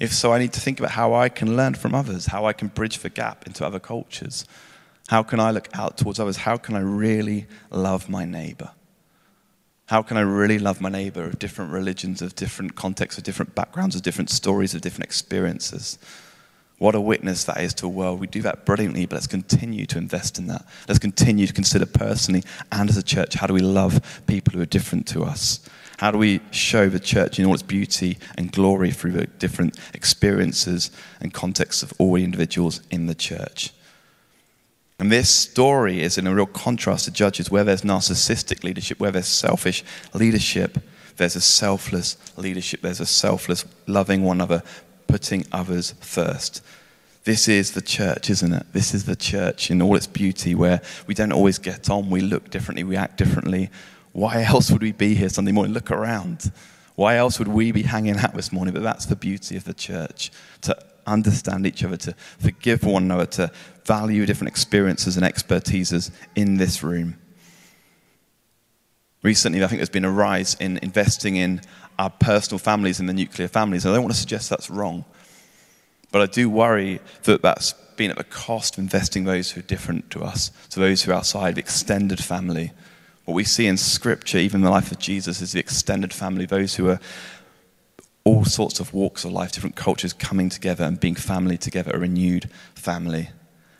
If 0.00 0.12
so, 0.12 0.32
I 0.32 0.38
need 0.38 0.52
to 0.54 0.60
think 0.60 0.78
about 0.78 0.92
how 0.92 1.14
I 1.14 1.28
can 1.28 1.56
learn 1.56 1.74
from 1.74 1.94
others, 1.94 2.26
how 2.26 2.46
I 2.46 2.52
can 2.52 2.68
bridge 2.68 2.98
the 2.98 3.10
gap 3.10 3.46
into 3.46 3.64
other 3.64 3.78
cultures. 3.78 4.46
How 5.08 5.22
can 5.22 5.38
I 5.40 5.50
look 5.50 5.68
out 5.74 5.98
towards 5.98 6.18
others? 6.18 6.38
How 6.38 6.56
can 6.56 6.74
I 6.74 6.80
really 6.80 7.46
love 7.70 8.08
my 8.08 8.24
neighbor? 8.24 8.70
How 9.86 10.02
can 10.02 10.16
I 10.16 10.22
really 10.22 10.58
love 10.58 10.80
my 10.80 10.88
neighbor 10.88 11.24
of 11.24 11.38
different 11.38 11.72
religions, 11.72 12.22
of 12.22 12.34
different 12.34 12.74
contexts, 12.76 13.18
of 13.18 13.24
different 13.24 13.54
backgrounds, 13.54 13.94
of 13.94 14.02
different 14.02 14.30
stories, 14.30 14.74
of 14.74 14.80
different 14.80 15.04
experiences? 15.04 15.98
What 16.78 16.94
a 16.94 17.00
witness 17.00 17.44
that 17.44 17.60
is 17.60 17.74
to 17.74 17.86
a 17.86 17.88
world. 17.90 18.18
We 18.18 18.26
do 18.26 18.42
that 18.42 18.64
brilliantly, 18.64 19.06
but 19.06 19.16
let's 19.16 19.26
continue 19.26 19.86
to 19.86 19.98
invest 19.98 20.38
in 20.38 20.46
that. 20.46 20.66
Let's 20.88 20.98
continue 20.98 21.46
to 21.46 21.52
consider 21.52 21.86
personally 21.86 22.42
and 22.72 22.88
as 22.88 22.96
a 22.96 23.02
church 23.02 23.34
how 23.34 23.46
do 23.46 23.54
we 23.54 23.60
love 23.60 24.22
people 24.26 24.54
who 24.54 24.62
are 24.62 24.66
different 24.66 25.06
to 25.08 25.22
us? 25.24 25.60
How 26.02 26.10
do 26.10 26.18
we 26.18 26.40
show 26.50 26.88
the 26.88 26.98
church 26.98 27.38
in 27.38 27.44
all 27.44 27.54
its 27.54 27.62
beauty 27.62 28.18
and 28.36 28.50
glory 28.50 28.90
through 28.90 29.12
the 29.12 29.28
different 29.28 29.78
experiences 29.94 30.90
and 31.20 31.32
contexts 31.32 31.84
of 31.84 31.92
all 31.96 32.14
the 32.14 32.24
individuals 32.24 32.80
in 32.90 33.06
the 33.06 33.14
church? 33.14 33.72
And 34.98 35.12
this 35.12 35.30
story 35.30 36.02
is 36.02 36.18
in 36.18 36.26
a 36.26 36.34
real 36.34 36.46
contrast 36.46 37.04
to 37.04 37.12
Judges, 37.12 37.52
where 37.52 37.62
there's 37.62 37.82
narcissistic 37.82 38.64
leadership, 38.64 38.98
where 38.98 39.12
there's 39.12 39.28
selfish 39.28 39.84
leadership, 40.12 40.76
there's 41.18 41.36
a 41.36 41.40
selfless 41.40 42.16
leadership, 42.36 42.80
there's 42.80 42.98
a 42.98 43.06
selfless 43.06 43.64
loving 43.86 44.24
one 44.24 44.38
another, 44.38 44.64
putting 45.06 45.46
others 45.52 45.94
first. 46.00 46.64
This 47.22 47.46
is 47.46 47.70
the 47.70 47.80
church, 47.80 48.28
isn't 48.28 48.52
it? 48.52 48.66
This 48.72 48.92
is 48.92 49.04
the 49.04 49.14
church 49.14 49.70
in 49.70 49.80
all 49.80 49.94
its 49.94 50.08
beauty 50.08 50.56
where 50.56 50.82
we 51.06 51.14
don't 51.14 51.30
always 51.30 51.58
get 51.58 51.88
on, 51.88 52.10
we 52.10 52.22
look 52.22 52.50
differently, 52.50 52.82
we 52.82 52.96
act 52.96 53.18
differently. 53.18 53.70
Why 54.12 54.42
else 54.42 54.70
would 54.70 54.82
we 54.82 54.92
be 54.92 55.14
here 55.14 55.28
Sunday 55.28 55.52
morning? 55.52 55.72
Look 55.72 55.90
around. 55.90 56.52
Why 56.94 57.16
else 57.16 57.38
would 57.38 57.48
we 57.48 57.72
be 57.72 57.82
hanging 57.82 58.18
out 58.18 58.34
this 58.34 58.52
morning? 58.52 58.74
But 58.74 58.82
that's 58.82 59.06
the 59.06 59.16
beauty 59.16 59.56
of 59.56 59.64
the 59.64 59.74
church 59.74 60.30
to 60.62 60.76
understand 61.06 61.66
each 61.66 61.82
other, 61.82 61.96
to 61.96 62.14
forgive 62.38 62.84
one 62.84 63.04
another, 63.04 63.26
to 63.26 63.50
value 63.84 64.26
different 64.26 64.50
experiences 64.50 65.16
and 65.16 65.24
expertises 65.24 66.10
in 66.36 66.58
this 66.58 66.82
room. 66.82 67.18
Recently, 69.22 69.62
I 69.62 69.66
think 69.66 69.78
there's 69.78 69.88
been 69.88 70.04
a 70.04 70.10
rise 70.10 70.56
in 70.60 70.78
investing 70.78 71.36
in 71.36 71.60
our 71.98 72.10
personal 72.10 72.58
families 72.58 73.00
and 73.00 73.08
the 73.08 73.12
nuclear 73.14 73.48
families. 73.48 73.86
I 73.86 73.92
don't 73.92 74.02
want 74.02 74.14
to 74.14 74.20
suggest 74.20 74.50
that's 74.50 74.68
wrong, 74.68 75.04
but 76.10 76.22
I 76.22 76.26
do 76.26 76.50
worry 76.50 77.00
that 77.22 77.40
that's 77.40 77.72
been 77.96 78.10
at 78.10 78.16
the 78.16 78.24
cost 78.24 78.74
of 78.74 78.82
investing 78.82 79.24
those 79.24 79.52
who 79.52 79.60
are 79.60 79.64
different 79.64 80.10
to 80.10 80.22
us, 80.22 80.50
to 80.70 80.80
those 80.80 81.02
who 81.02 81.12
are 81.12 81.14
outside, 81.14 81.54
the 81.54 81.60
extended 81.60 82.22
family. 82.22 82.72
What 83.24 83.34
we 83.34 83.44
see 83.44 83.66
in 83.66 83.76
Scripture, 83.76 84.38
even 84.38 84.60
in 84.60 84.64
the 84.64 84.70
life 84.70 84.90
of 84.90 84.98
Jesus, 84.98 85.40
is 85.40 85.52
the 85.52 85.60
extended 85.60 86.12
family, 86.12 86.44
those 86.44 86.74
who 86.74 86.88
are 86.88 87.00
all 88.24 88.44
sorts 88.44 88.80
of 88.80 88.92
walks 88.92 89.24
of 89.24 89.32
life, 89.32 89.52
different 89.52 89.76
cultures 89.76 90.12
coming 90.12 90.48
together 90.48 90.84
and 90.84 90.98
being 90.98 91.14
family 91.14 91.56
together, 91.56 91.92
a 91.92 91.98
renewed 91.98 92.48
family. 92.74 93.30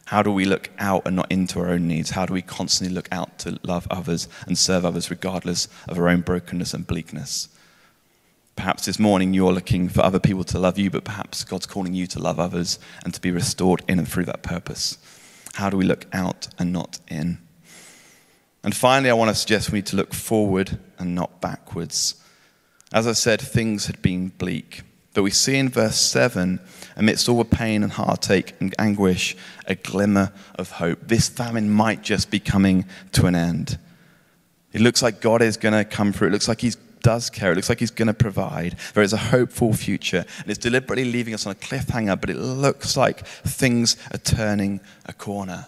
How 0.06 0.22
do 0.22 0.30
we 0.30 0.44
look 0.44 0.70
out 0.78 1.06
and 1.06 1.16
not 1.16 1.30
into 1.30 1.58
our 1.60 1.70
own 1.70 1.88
needs? 1.88 2.10
How 2.10 2.26
do 2.26 2.34
we 2.34 2.42
constantly 2.42 2.94
look 2.94 3.08
out 3.10 3.38
to 3.40 3.58
love 3.62 3.86
others 3.90 4.28
and 4.46 4.58
serve 4.58 4.84
others 4.84 5.10
regardless 5.10 5.68
of 5.88 5.98
our 5.98 6.08
own 6.08 6.20
brokenness 6.20 6.74
and 6.74 6.86
bleakness? 6.86 7.48
Perhaps 8.54 8.84
this 8.84 8.98
morning 8.98 9.32
you're 9.32 9.52
looking 9.52 9.88
for 9.88 10.02
other 10.02 10.20
people 10.20 10.44
to 10.44 10.58
love 10.58 10.78
you, 10.78 10.90
but 10.90 11.04
perhaps 11.04 11.44
God's 11.44 11.66
calling 11.66 11.94
you 11.94 12.06
to 12.08 12.18
love 12.18 12.38
others 12.38 12.78
and 13.04 13.14
to 13.14 13.20
be 13.20 13.30
restored 13.30 13.82
in 13.88 13.98
and 13.98 14.06
through 14.06 14.26
that 14.26 14.42
purpose. 14.42 14.98
How 15.54 15.70
do 15.70 15.76
we 15.76 15.84
look 15.84 16.06
out 16.12 16.48
and 16.58 16.72
not 16.72 16.98
in? 17.08 17.38
And 18.64 18.74
finally, 18.74 19.10
I 19.10 19.14
want 19.14 19.30
to 19.30 19.34
suggest 19.34 19.72
we 19.72 19.78
need 19.78 19.86
to 19.86 19.96
look 19.96 20.14
forward 20.14 20.78
and 20.98 21.14
not 21.14 21.40
backwards. 21.40 22.14
As 22.92 23.06
I 23.06 23.12
said, 23.12 23.40
things 23.40 23.86
had 23.86 24.00
been 24.02 24.28
bleak. 24.28 24.82
But 25.14 25.22
we 25.22 25.30
see 25.30 25.56
in 25.56 25.68
verse 25.68 25.96
7, 25.96 26.60
amidst 26.96 27.28
all 27.28 27.38
the 27.38 27.44
pain 27.44 27.82
and 27.82 27.92
heartache 27.92 28.54
and 28.60 28.74
anguish, 28.78 29.36
a 29.66 29.74
glimmer 29.74 30.32
of 30.54 30.72
hope. 30.72 31.00
This 31.08 31.28
famine 31.28 31.70
might 31.70 32.02
just 32.02 32.30
be 32.30 32.40
coming 32.40 32.86
to 33.12 33.26
an 33.26 33.34
end. 33.34 33.78
It 34.72 34.80
looks 34.80 35.02
like 35.02 35.20
God 35.20 35.42
is 35.42 35.56
going 35.56 35.74
to 35.74 35.84
come 35.84 36.12
through. 36.12 36.28
It 36.28 36.32
looks 36.32 36.48
like 36.48 36.62
He 36.62 36.72
does 37.02 37.28
care. 37.28 37.52
It 37.52 37.56
looks 37.56 37.68
like 37.68 37.80
he's 37.80 37.90
going 37.90 38.06
to 38.06 38.14
provide. 38.14 38.76
There 38.94 39.02
is 39.02 39.12
a 39.12 39.18
hopeful 39.18 39.72
future. 39.72 40.24
And 40.38 40.50
it's 40.50 40.58
deliberately 40.58 41.04
leaving 41.04 41.34
us 41.34 41.46
on 41.46 41.52
a 41.52 41.56
cliffhanger, 41.56 42.20
but 42.20 42.30
it 42.30 42.36
looks 42.36 42.96
like 42.96 43.26
things 43.26 43.96
are 44.12 44.18
turning 44.18 44.80
a 45.04 45.12
corner. 45.12 45.66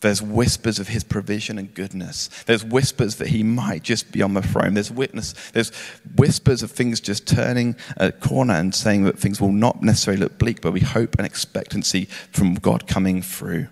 There's 0.00 0.22
whispers 0.22 0.78
of 0.78 0.88
his 0.88 1.04
provision 1.04 1.58
and 1.58 1.72
goodness. 1.74 2.28
There's 2.46 2.64
whispers 2.64 3.16
that 3.16 3.28
he 3.28 3.42
might 3.42 3.82
just 3.82 4.12
be 4.12 4.22
on 4.22 4.34
the 4.34 4.42
throne. 4.42 4.74
There's 4.74 4.90
witness. 4.90 5.34
There's 5.50 5.70
whispers 6.16 6.62
of 6.62 6.70
things 6.70 7.00
just 7.00 7.26
turning 7.26 7.76
a 7.98 8.10
corner 8.10 8.54
and 8.54 8.74
saying 8.74 9.04
that 9.04 9.18
things 9.18 9.40
will 9.40 9.52
not 9.52 9.82
necessarily 9.82 10.20
look 10.20 10.38
bleak, 10.38 10.62
but 10.62 10.72
we 10.72 10.80
hope 10.80 11.16
and 11.18 11.26
expectancy 11.26 12.06
from 12.32 12.54
God 12.54 12.86
coming 12.86 13.20
through. 13.20 13.68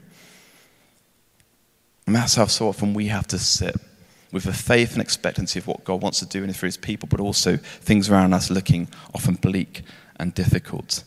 And 2.06 2.14
that's 2.14 2.34
how 2.34 2.46
so 2.46 2.68
often 2.68 2.94
we 2.94 3.06
have 3.08 3.26
to 3.28 3.38
sit 3.38 3.76
with 4.32 4.44
the 4.44 4.52
faith 4.52 4.92
and 4.92 5.00
expectancy 5.00 5.58
of 5.58 5.66
what 5.66 5.84
God 5.84 6.02
wants 6.02 6.18
to 6.20 6.26
do 6.26 6.38
in 6.38 6.44
and 6.44 6.56
through 6.56 6.68
his 6.68 6.76
people, 6.76 7.08
but 7.10 7.20
also 7.20 7.56
things 7.56 8.10
around 8.10 8.34
us 8.34 8.50
looking 8.50 8.88
often 9.14 9.34
bleak 9.34 9.82
and 10.16 10.34
difficult. 10.34 11.04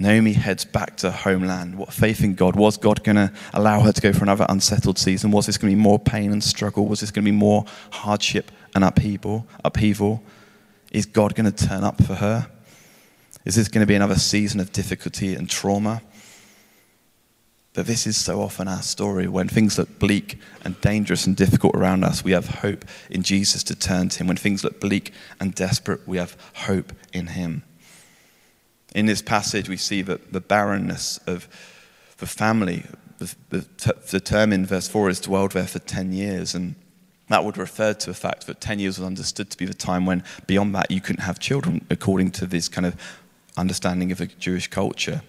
Naomi 0.00 0.32
heads 0.32 0.64
back 0.64 0.96
to 0.96 1.10
homeland. 1.10 1.76
What 1.76 1.92
faith 1.92 2.24
in 2.24 2.34
God? 2.34 2.56
Was 2.56 2.78
God 2.78 3.04
going 3.04 3.16
to 3.16 3.30
allow 3.52 3.80
her 3.80 3.92
to 3.92 4.00
go 4.00 4.14
for 4.14 4.22
another 4.22 4.46
unsettled 4.48 4.98
season? 4.98 5.30
Was 5.30 5.44
this 5.44 5.58
going 5.58 5.70
to 5.70 5.76
be 5.76 5.82
more 5.82 5.98
pain 5.98 6.32
and 6.32 6.42
struggle? 6.42 6.86
Was 6.86 7.00
this 7.00 7.10
going 7.10 7.22
to 7.22 7.30
be 7.30 7.36
more 7.36 7.66
hardship 7.90 8.50
and 8.74 8.82
upheaval? 8.82 9.46
upheaval? 9.62 10.22
Is 10.90 11.04
God 11.04 11.34
going 11.34 11.52
to 11.52 11.66
turn 11.66 11.84
up 11.84 12.02
for 12.02 12.14
her? 12.14 12.48
Is 13.44 13.56
this 13.56 13.68
going 13.68 13.82
to 13.82 13.86
be 13.86 13.94
another 13.94 14.14
season 14.14 14.58
of 14.58 14.72
difficulty 14.72 15.34
and 15.34 15.50
trauma? 15.50 16.00
But 17.74 17.86
this 17.86 18.06
is 18.06 18.16
so 18.16 18.40
often 18.40 18.68
our 18.68 18.80
story. 18.80 19.28
When 19.28 19.48
things 19.48 19.78
look 19.78 19.98
bleak 19.98 20.38
and 20.64 20.80
dangerous 20.80 21.26
and 21.26 21.36
difficult 21.36 21.76
around 21.76 22.04
us, 22.04 22.24
we 22.24 22.32
have 22.32 22.48
hope 22.48 22.86
in 23.10 23.22
Jesus 23.22 23.62
to 23.64 23.76
turn 23.76 24.08
to 24.08 24.20
Him. 24.20 24.28
When 24.28 24.38
things 24.38 24.64
look 24.64 24.80
bleak 24.80 25.12
and 25.38 25.54
desperate, 25.54 26.08
we 26.08 26.16
have 26.16 26.38
hope 26.54 26.94
in 27.12 27.28
Him. 27.28 27.64
In 28.94 29.06
this 29.06 29.22
passage, 29.22 29.68
we 29.68 29.76
see 29.76 30.02
that 30.02 30.32
the 30.32 30.40
barrenness 30.40 31.18
of 31.26 31.48
the 32.18 32.26
family, 32.26 32.84
the, 33.18 34.20
term 34.20 34.52
in 34.52 34.66
verse 34.66 34.88
4 34.88 35.10
is 35.10 35.20
dwelled 35.20 35.52
there 35.52 35.66
for 35.66 35.78
10 35.78 36.12
years. 36.12 36.54
And 36.54 36.74
That 37.28 37.44
would 37.44 37.56
refer 37.56 37.94
to 37.94 38.06
the 38.06 38.14
fact 38.14 38.46
that 38.46 38.60
10 38.60 38.80
years 38.80 38.98
was 38.98 39.06
understood 39.06 39.50
to 39.50 39.56
be 39.56 39.64
the 39.64 39.74
time 39.74 40.06
when, 40.06 40.24
beyond 40.46 40.74
that, 40.74 40.90
you 40.90 41.00
couldn't 41.00 41.22
have 41.22 41.38
children, 41.38 41.84
according 41.88 42.32
to 42.32 42.46
this 42.46 42.68
kind 42.68 42.86
of 42.86 42.96
understanding 43.56 44.10
of 44.10 44.18
the 44.18 44.26
Jewish 44.26 44.68
culture. 44.68 45.22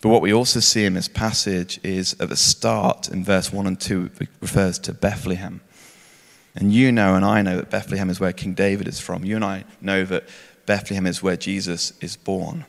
But 0.00 0.10
what 0.10 0.22
we 0.22 0.32
also 0.32 0.60
see 0.60 0.84
in 0.84 0.94
this 0.94 1.08
passage 1.08 1.80
is 1.82 2.14
at 2.20 2.28
the 2.28 2.36
start, 2.36 3.08
in 3.08 3.24
verse 3.24 3.52
1 3.52 3.66
and 3.66 3.80
2, 3.80 4.10
it 4.20 4.28
refers 4.40 4.78
to 4.80 4.92
Bethlehem. 4.92 5.60
And 6.54 6.72
you 6.72 6.92
know, 6.92 7.14
and 7.14 7.24
I 7.24 7.42
know 7.42 7.56
that 7.56 7.70
Bethlehem 7.70 8.10
is 8.10 8.20
where 8.20 8.32
King 8.32 8.54
David 8.54 8.86
is 8.86 9.00
from. 9.00 9.24
You 9.24 9.36
and 9.36 9.44
I 9.44 9.64
know 9.80 10.04
that 10.04 10.28
Bethlehem 10.68 11.06
is 11.06 11.22
where 11.22 11.38
Jesus 11.38 11.94
is 12.02 12.14
born. 12.14 12.66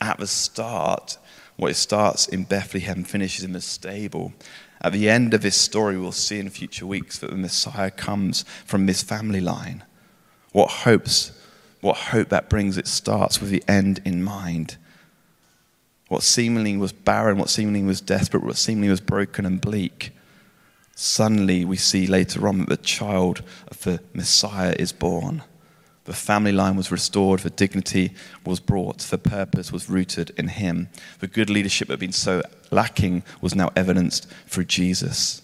At 0.00 0.18
the 0.18 0.26
start, 0.26 1.18
what 1.56 1.70
it 1.70 1.74
starts 1.74 2.26
in 2.26 2.42
Bethlehem 2.42 3.04
finishes 3.04 3.44
in 3.44 3.52
the 3.52 3.60
stable. 3.60 4.32
At 4.80 4.92
the 4.92 5.08
end 5.08 5.32
of 5.32 5.42
this 5.42 5.56
story, 5.56 5.96
we'll 5.96 6.10
see 6.10 6.40
in 6.40 6.50
future 6.50 6.84
weeks 6.84 7.16
that 7.20 7.30
the 7.30 7.36
Messiah 7.36 7.92
comes 7.92 8.44
from 8.66 8.86
this 8.86 9.04
family 9.04 9.40
line. 9.40 9.84
What 10.50 10.68
hopes, 10.68 11.30
what 11.80 11.96
hope 11.96 12.28
that 12.30 12.50
brings, 12.50 12.76
it 12.76 12.88
starts 12.88 13.40
with 13.40 13.50
the 13.50 13.62
end 13.68 14.02
in 14.04 14.20
mind. 14.20 14.76
What 16.08 16.24
seemingly 16.24 16.76
was 16.76 16.92
barren, 16.92 17.38
what 17.38 17.50
seemingly 17.50 17.84
was 17.84 18.00
desperate, 18.00 18.42
what 18.42 18.56
seemingly 18.56 18.88
was 18.88 19.00
broken 19.00 19.46
and 19.46 19.60
bleak. 19.60 20.10
Suddenly, 20.96 21.64
we 21.64 21.76
see 21.76 22.08
later 22.08 22.48
on 22.48 22.58
that 22.58 22.68
the 22.68 22.76
child 22.76 23.44
of 23.68 23.80
the 23.82 24.02
Messiah 24.12 24.74
is 24.76 24.90
born. 24.90 25.44
The 26.08 26.14
family 26.14 26.52
line 26.52 26.74
was 26.74 26.90
restored, 26.90 27.40
the 27.40 27.50
dignity 27.50 28.14
was 28.42 28.60
brought, 28.60 29.00
the 29.00 29.18
purpose 29.18 29.70
was 29.70 29.90
rooted 29.90 30.30
in 30.38 30.48
him. 30.48 30.88
The 31.20 31.26
good 31.26 31.50
leadership 31.50 31.88
that 31.88 31.92
had 31.92 32.00
been 32.00 32.12
so 32.12 32.40
lacking 32.70 33.24
was 33.42 33.54
now 33.54 33.72
evidenced 33.76 34.26
through 34.46 34.64
Jesus. 34.64 35.42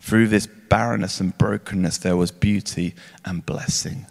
Through 0.00 0.26
this 0.26 0.48
barrenness 0.48 1.20
and 1.20 1.38
brokenness, 1.38 1.98
there 1.98 2.16
was 2.16 2.32
beauty 2.32 2.96
and 3.24 3.46
blessing. 3.46 4.06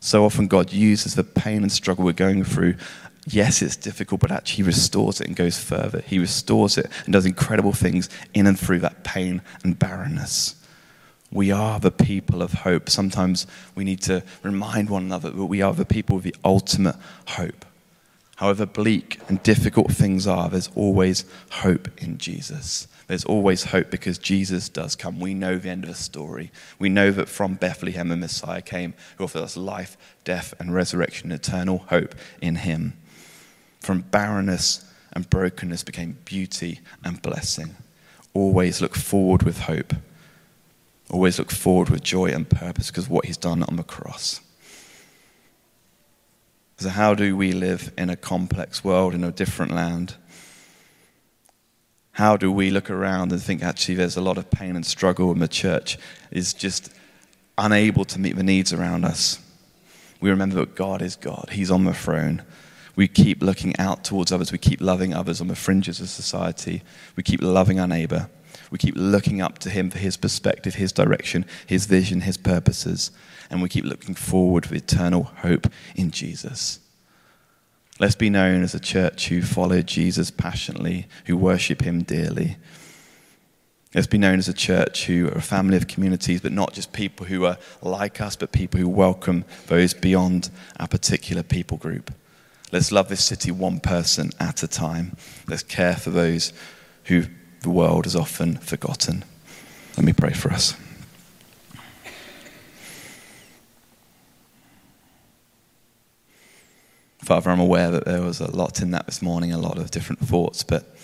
So 0.00 0.24
often, 0.24 0.48
God 0.48 0.72
uses 0.72 1.14
the 1.14 1.22
pain 1.22 1.62
and 1.62 1.70
struggle 1.70 2.04
we're 2.04 2.12
going 2.12 2.42
through. 2.42 2.74
Yes, 3.28 3.62
it's 3.62 3.76
difficult, 3.76 4.20
but 4.20 4.32
actually, 4.32 4.56
He 4.56 4.62
restores 4.64 5.20
it 5.20 5.28
and 5.28 5.36
goes 5.36 5.56
further. 5.56 6.00
He 6.00 6.18
restores 6.18 6.78
it 6.78 6.90
and 7.04 7.12
does 7.12 7.26
incredible 7.26 7.72
things 7.72 8.08
in 8.34 8.48
and 8.48 8.58
through 8.58 8.80
that 8.80 9.04
pain 9.04 9.40
and 9.62 9.78
barrenness. 9.78 10.56
We 11.32 11.50
are 11.50 11.80
the 11.80 11.90
people 11.90 12.40
of 12.40 12.52
hope. 12.52 12.88
Sometimes 12.88 13.46
we 13.74 13.84
need 13.84 14.00
to 14.02 14.22
remind 14.42 14.88
one 14.88 15.04
another 15.04 15.30
that 15.30 15.44
we 15.46 15.60
are 15.60 15.74
the 15.74 15.84
people 15.84 16.16
with 16.16 16.24
the 16.24 16.36
ultimate 16.44 16.96
hope. 17.28 17.64
However 18.36 18.66
bleak 18.66 19.18
and 19.28 19.42
difficult 19.42 19.90
things 19.92 20.26
are, 20.26 20.48
there's 20.48 20.70
always 20.74 21.24
hope 21.50 21.88
in 22.00 22.18
Jesus. 22.18 22.86
There's 23.06 23.24
always 23.24 23.64
hope 23.64 23.90
because 23.90 24.18
Jesus 24.18 24.68
does 24.68 24.94
come. 24.94 25.20
We 25.20 25.32
know 25.32 25.56
the 25.56 25.70
end 25.70 25.84
of 25.84 25.90
the 25.90 25.96
story. 25.96 26.50
We 26.78 26.88
know 26.88 27.10
that 27.12 27.28
from 27.28 27.54
Bethlehem 27.54 28.08
the 28.08 28.16
Messiah 28.16 28.62
came 28.62 28.94
who 29.16 29.24
offers 29.24 29.42
us 29.42 29.56
life, 29.56 29.96
death, 30.24 30.52
and 30.58 30.74
resurrection, 30.74 31.32
eternal 31.32 31.78
hope 31.88 32.14
in 32.42 32.56
him. 32.56 32.94
From 33.80 34.02
barrenness 34.02 34.84
and 35.12 35.30
brokenness 35.30 35.84
became 35.84 36.18
beauty 36.24 36.80
and 37.04 37.22
blessing. 37.22 37.76
Always 38.34 38.82
look 38.82 38.94
forward 38.94 39.44
with 39.44 39.60
hope 39.60 39.94
Always 41.10 41.38
look 41.38 41.50
forward 41.50 41.88
with 41.88 42.02
joy 42.02 42.26
and 42.26 42.48
purpose 42.48 42.90
because 42.90 43.04
of 43.04 43.10
what 43.10 43.26
he's 43.26 43.36
done 43.36 43.62
on 43.62 43.76
the 43.76 43.84
cross. 43.84 44.40
So, 46.78 46.90
how 46.90 47.14
do 47.14 47.36
we 47.36 47.52
live 47.52 47.92
in 47.96 48.10
a 48.10 48.16
complex 48.16 48.84
world, 48.84 49.14
in 49.14 49.24
a 49.24 49.32
different 49.32 49.72
land? 49.72 50.16
How 52.12 52.36
do 52.36 52.50
we 52.50 52.70
look 52.70 52.90
around 52.90 53.32
and 53.32 53.42
think 53.42 53.62
actually 53.62 53.94
there's 53.94 54.16
a 54.16 54.22
lot 54.22 54.38
of 54.38 54.50
pain 54.50 54.74
and 54.74 54.84
struggle 54.84 55.30
and 55.30 55.40
the 55.40 55.48
church 55.48 55.98
is 56.30 56.54
just 56.54 56.90
unable 57.58 58.04
to 58.06 58.18
meet 58.18 58.36
the 58.36 58.42
needs 58.42 58.72
around 58.72 59.04
us? 59.04 59.38
We 60.20 60.30
remember 60.30 60.56
that 60.56 60.74
God 60.74 61.02
is 61.02 61.16
God, 61.16 61.50
He's 61.52 61.70
on 61.70 61.84
the 61.84 61.94
throne. 61.94 62.42
We 62.94 63.08
keep 63.08 63.42
looking 63.42 63.78
out 63.78 64.04
towards 64.04 64.32
others, 64.32 64.50
we 64.50 64.58
keep 64.58 64.80
loving 64.80 65.14
others 65.14 65.40
on 65.40 65.48
the 65.48 65.56
fringes 65.56 66.00
of 66.00 66.08
society, 66.08 66.82
we 67.16 67.22
keep 67.22 67.42
loving 67.42 67.78
our 67.78 67.86
neighbor. 67.86 68.28
We 68.70 68.78
keep 68.78 68.94
looking 68.96 69.40
up 69.40 69.58
to 69.60 69.70
Him 69.70 69.90
for 69.90 69.98
His 69.98 70.16
perspective, 70.16 70.74
His 70.74 70.92
direction, 70.92 71.44
His 71.66 71.86
vision, 71.86 72.22
His 72.22 72.36
purposes. 72.36 73.10
And 73.50 73.62
we 73.62 73.68
keep 73.68 73.84
looking 73.84 74.14
forward 74.14 74.66
with 74.66 74.82
eternal 74.82 75.24
hope 75.24 75.68
in 75.94 76.10
Jesus. 76.10 76.80
Let's 77.98 78.16
be 78.16 78.28
known 78.28 78.62
as 78.62 78.74
a 78.74 78.80
church 78.80 79.28
who 79.28 79.40
follow 79.40 79.80
Jesus 79.82 80.30
passionately, 80.30 81.06
who 81.26 81.36
worship 81.36 81.82
Him 81.82 82.02
dearly. 82.02 82.56
Let's 83.94 84.06
be 84.06 84.18
known 84.18 84.38
as 84.38 84.48
a 84.48 84.52
church 84.52 85.06
who 85.06 85.28
are 85.28 85.38
a 85.38 85.40
family 85.40 85.78
of 85.78 85.88
communities, 85.88 86.42
but 86.42 86.52
not 86.52 86.74
just 86.74 86.92
people 86.92 87.24
who 87.24 87.46
are 87.46 87.56
like 87.80 88.20
us, 88.20 88.36
but 88.36 88.52
people 88.52 88.78
who 88.78 88.88
welcome 88.88 89.46
those 89.68 89.94
beyond 89.94 90.50
our 90.78 90.88
particular 90.88 91.42
people 91.42 91.78
group. 91.78 92.12
Let's 92.72 92.92
love 92.92 93.08
this 93.08 93.24
city 93.24 93.50
one 93.50 93.80
person 93.80 94.32
at 94.38 94.62
a 94.62 94.68
time. 94.68 95.16
Let's 95.46 95.62
care 95.62 95.94
for 95.94 96.10
those 96.10 96.52
who 97.04 97.24
the 97.66 97.70
world 97.70 98.04
has 98.04 98.14
often 98.14 98.56
forgotten. 98.58 99.24
Let 99.96 100.06
me 100.06 100.12
pray 100.12 100.32
for 100.32 100.52
us. 100.52 100.76
Father, 107.24 107.50
I'm 107.50 107.58
aware 107.58 107.90
that 107.90 108.04
there 108.04 108.22
was 108.22 108.40
a 108.40 108.48
lot 108.48 108.80
in 108.80 108.92
that 108.92 109.06
this 109.06 109.20
morning, 109.20 109.52
a 109.52 109.58
lot 109.58 109.78
of 109.78 109.90
different 109.90 110.20
thoughts, 110.20 110.62
but 110.62 110.96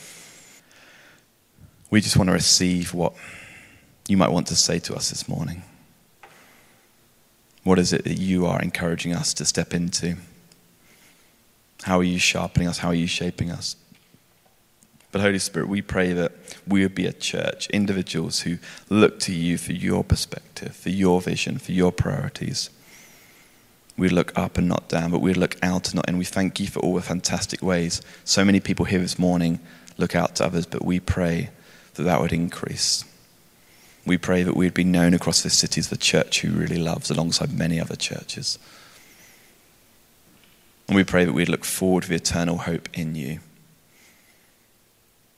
we 1.91 2.01
just 2.01 2.17
want 2.17 2.29
to 2.29 2.33
receive 2.33 2.95
what 2.95 3.13
you 4.07 4.17
might 4.17 4.31
want 4.31 4.47
to 4.47 4.55
say 4.55 4.79
to 4.79 4.95
us 4.95 5.11
this 5.11 5.29
morning. 5.29 5.65
What 7.65 7.81
is 7.81 7.93
it 7.93 8.05
that 8.05 8.19
you 8.21 8.47
are 8.47 8.63
encouraging 8.63 9.15
us 9.15 9.35
to 9.35 9.45
step 9.45 9.75
into? 9.75 10.15
How 11.83 11.99
are 11.99 12.05
you 12.05 12.21
sharpening 12.21 12.69
us? 12.69 12.79
How 12.79 12.91
are 12.91 12.95
you 12.95 13.09
shaping 13.09 13.51
us? 13.51 13.75
But 15.13 15.21
Holy 15.21 15.39
Spirit, 15.39 15.69
we 15.69 15.83
pray 15.83 16.15
that 16.15 16.33
we 16.67 16.83
would 16.83 16.95
be 16.95 17.07
a 17.07 17.13
church, 17.13 17.69
individuals 17.69 18.41
who 18.41 18.57
look 18.89 19.21
to 19.21 19.35
you 19.35 19.59
for 19.59 19.73
your 19.73 20.03
perspective, 20.03 20.75
for 20.75 20.89
your 20.89 21.21
vision, 21.21 21.59
for 21.59 21.73
your 21.73 21.93
priorities. 21.93 22.71
We 23.99 24.09
look 24.09 24.37
up 24.37 24.57
and 24.57 24.67
not 24.67 24.89
down, 24.89 25.11
but 25.11 25.21
we 25.21 25.35
look 25.35 25.57
out 25.63 25.89
and 25.89 25.97
not 25.97 26.09
in. 26.09 26.17
We 26.17 26.25
thank 26.25 26.59
you 26.59 26.67
for 26.67 26.81
all 26.81 26.95
the 26.95 27.03
fantastic 27.03 27.63
ways 27.63 28.01
so 28.25 28.43
many 28.43 28.59
people 28.59 28.87
here 28.87 29.01
this 29.01 29.19
morning 29.19 29.61
look 29.99 30.17
out 30.17 30.37
to 30.37 30.47
others, 30.47 30.65
but 30.65 30.83
we 30.83 30.99
pray 30.99 31.51
that 31.95 32.05
that 32.05 32.21
would 32.23 32.33
increase. 32.33 33.05
We 34.07 34.17
pray 34.17 34.43
that 34.43 34.57
we'd 34.57 34.73
be 34.73 34.83
known 34.83 35.13
across 35.13 35.43
this 35.43 35.57
city 35.57 35.79
as 35.79 35.89
the 35.89 35.97
church 35.99 36.41
who 36.41 36.53
really 36.53 36.79
loves, 36.79 37.11
alongside 37.11 37.57
many 37.57 37.79
other 37.79 37.97
churches. 37.97 38.59
And 40.89 40.97
we 40.97 41.05
pray 41.05 41.27
that 41.27 41.35
we'd 41.35 41.51
look 41.51 41.65
forward 41.67 42.05
with 42.05 42.13
eternal 42.13 42.59
hope 42.59 42.89
in 42.95 43.15
you. 43.15 43.41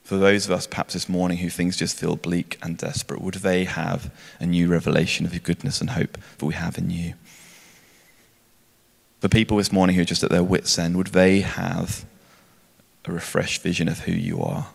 For 0.05 0.19
those 0.19 0.45
of 0.45 0.53
us 0.53 0.67
perhaps 0.67 0.93
this 0.93 1.09
morning 1.09 1.39
who 1.39 1.49
things 1.49 1.79
just 1.79 1.99
feel 1.99 2.17
bleak 2.17 2.59
and 2.63 2.77
desperate, 2.77 3.23
would 3.23 3.37
they 3.37 3.65
have 3.65 4.13
a 4.39 4.45
new 4.45 4.69
revelation 4.69 5.25
of 5.25 5.33
your 5.33 5.41
goodness 5.41 5.81
and 5.81 5.91
hope 5.91 6.19
that 6.39 6.45
we 6.45 6.53
have 6.53 6.77
in 6.77 6.91
you? 6.91 7.15
For 9.21 9.31
people 9.31 9.57
this 9.57 9.73
morning 9.73 9.97
who 9.97 10.03
are 10.03 10.07
just 10.07 10.23
at 10.23 10.31
their 10.31 10.45
wits' 10.45 10.79
end, 10.79 10.99
would 10.99 11.09
they 11.09 11.41
have 11.41 12.05
a 13.07 13.13
refreshed 13.13 13.63
vision 13.63 13.89
of 13.89 14.01
who 14.01 14.13
you 14.13 14.43
are 14.43 14.69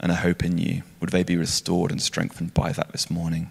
and 0.00 0.10
a 0.10 0.16
hope 0.16 0.44
in 0.44 0.58
you? 0.58 0.82
Would 1.00 1.10
they 1.10 1.22
be 1.22 1.36
restored 1.36 1.92
and 1.92 2.02
strengthened 2.02 2.52
by 2.52 2.72
that 2.72 2.90
this 2.90 3.12
morning? 3.12 3.50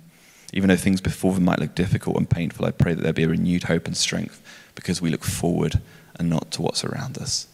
Even 0.51 0.67
though 0.67 0.75
things 0.75 0.99
before 0.99 1.33
them 1.33 1.45
might 1.45 1.59
look 1.59 1.73
difficult 1.73 2.17
and 2.17 2.29
painful, 2.29 2.65
I 2.65 2.71
pray 2.71 2.93
that 2.93 3.01
there 3.01 3.13
be 3.13 3.23
a 3.23 3.29
renewed 3.29 3.63
hope 3.63 3.87
and 3.87 3.95
strength 3.95 4.41
because 4.75 5.01
we 5.01 5.09
look 5.09 5.23
forward 5.23 5.79
and 6.19 6.29
not 6.29 6.51
to 6.51 6.61
what's 6.61 6.83
around 6.83 7.17
us. 7.17 7.47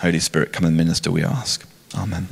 Holy 0.00 0.18
Spirit, 0.18 0.52
come 0.52 0.64
and 0.64 0.76
minister, 0.76 1.12
we 1.12 1.22
ask. 1.22 1.68
Amen. 1.94 2.26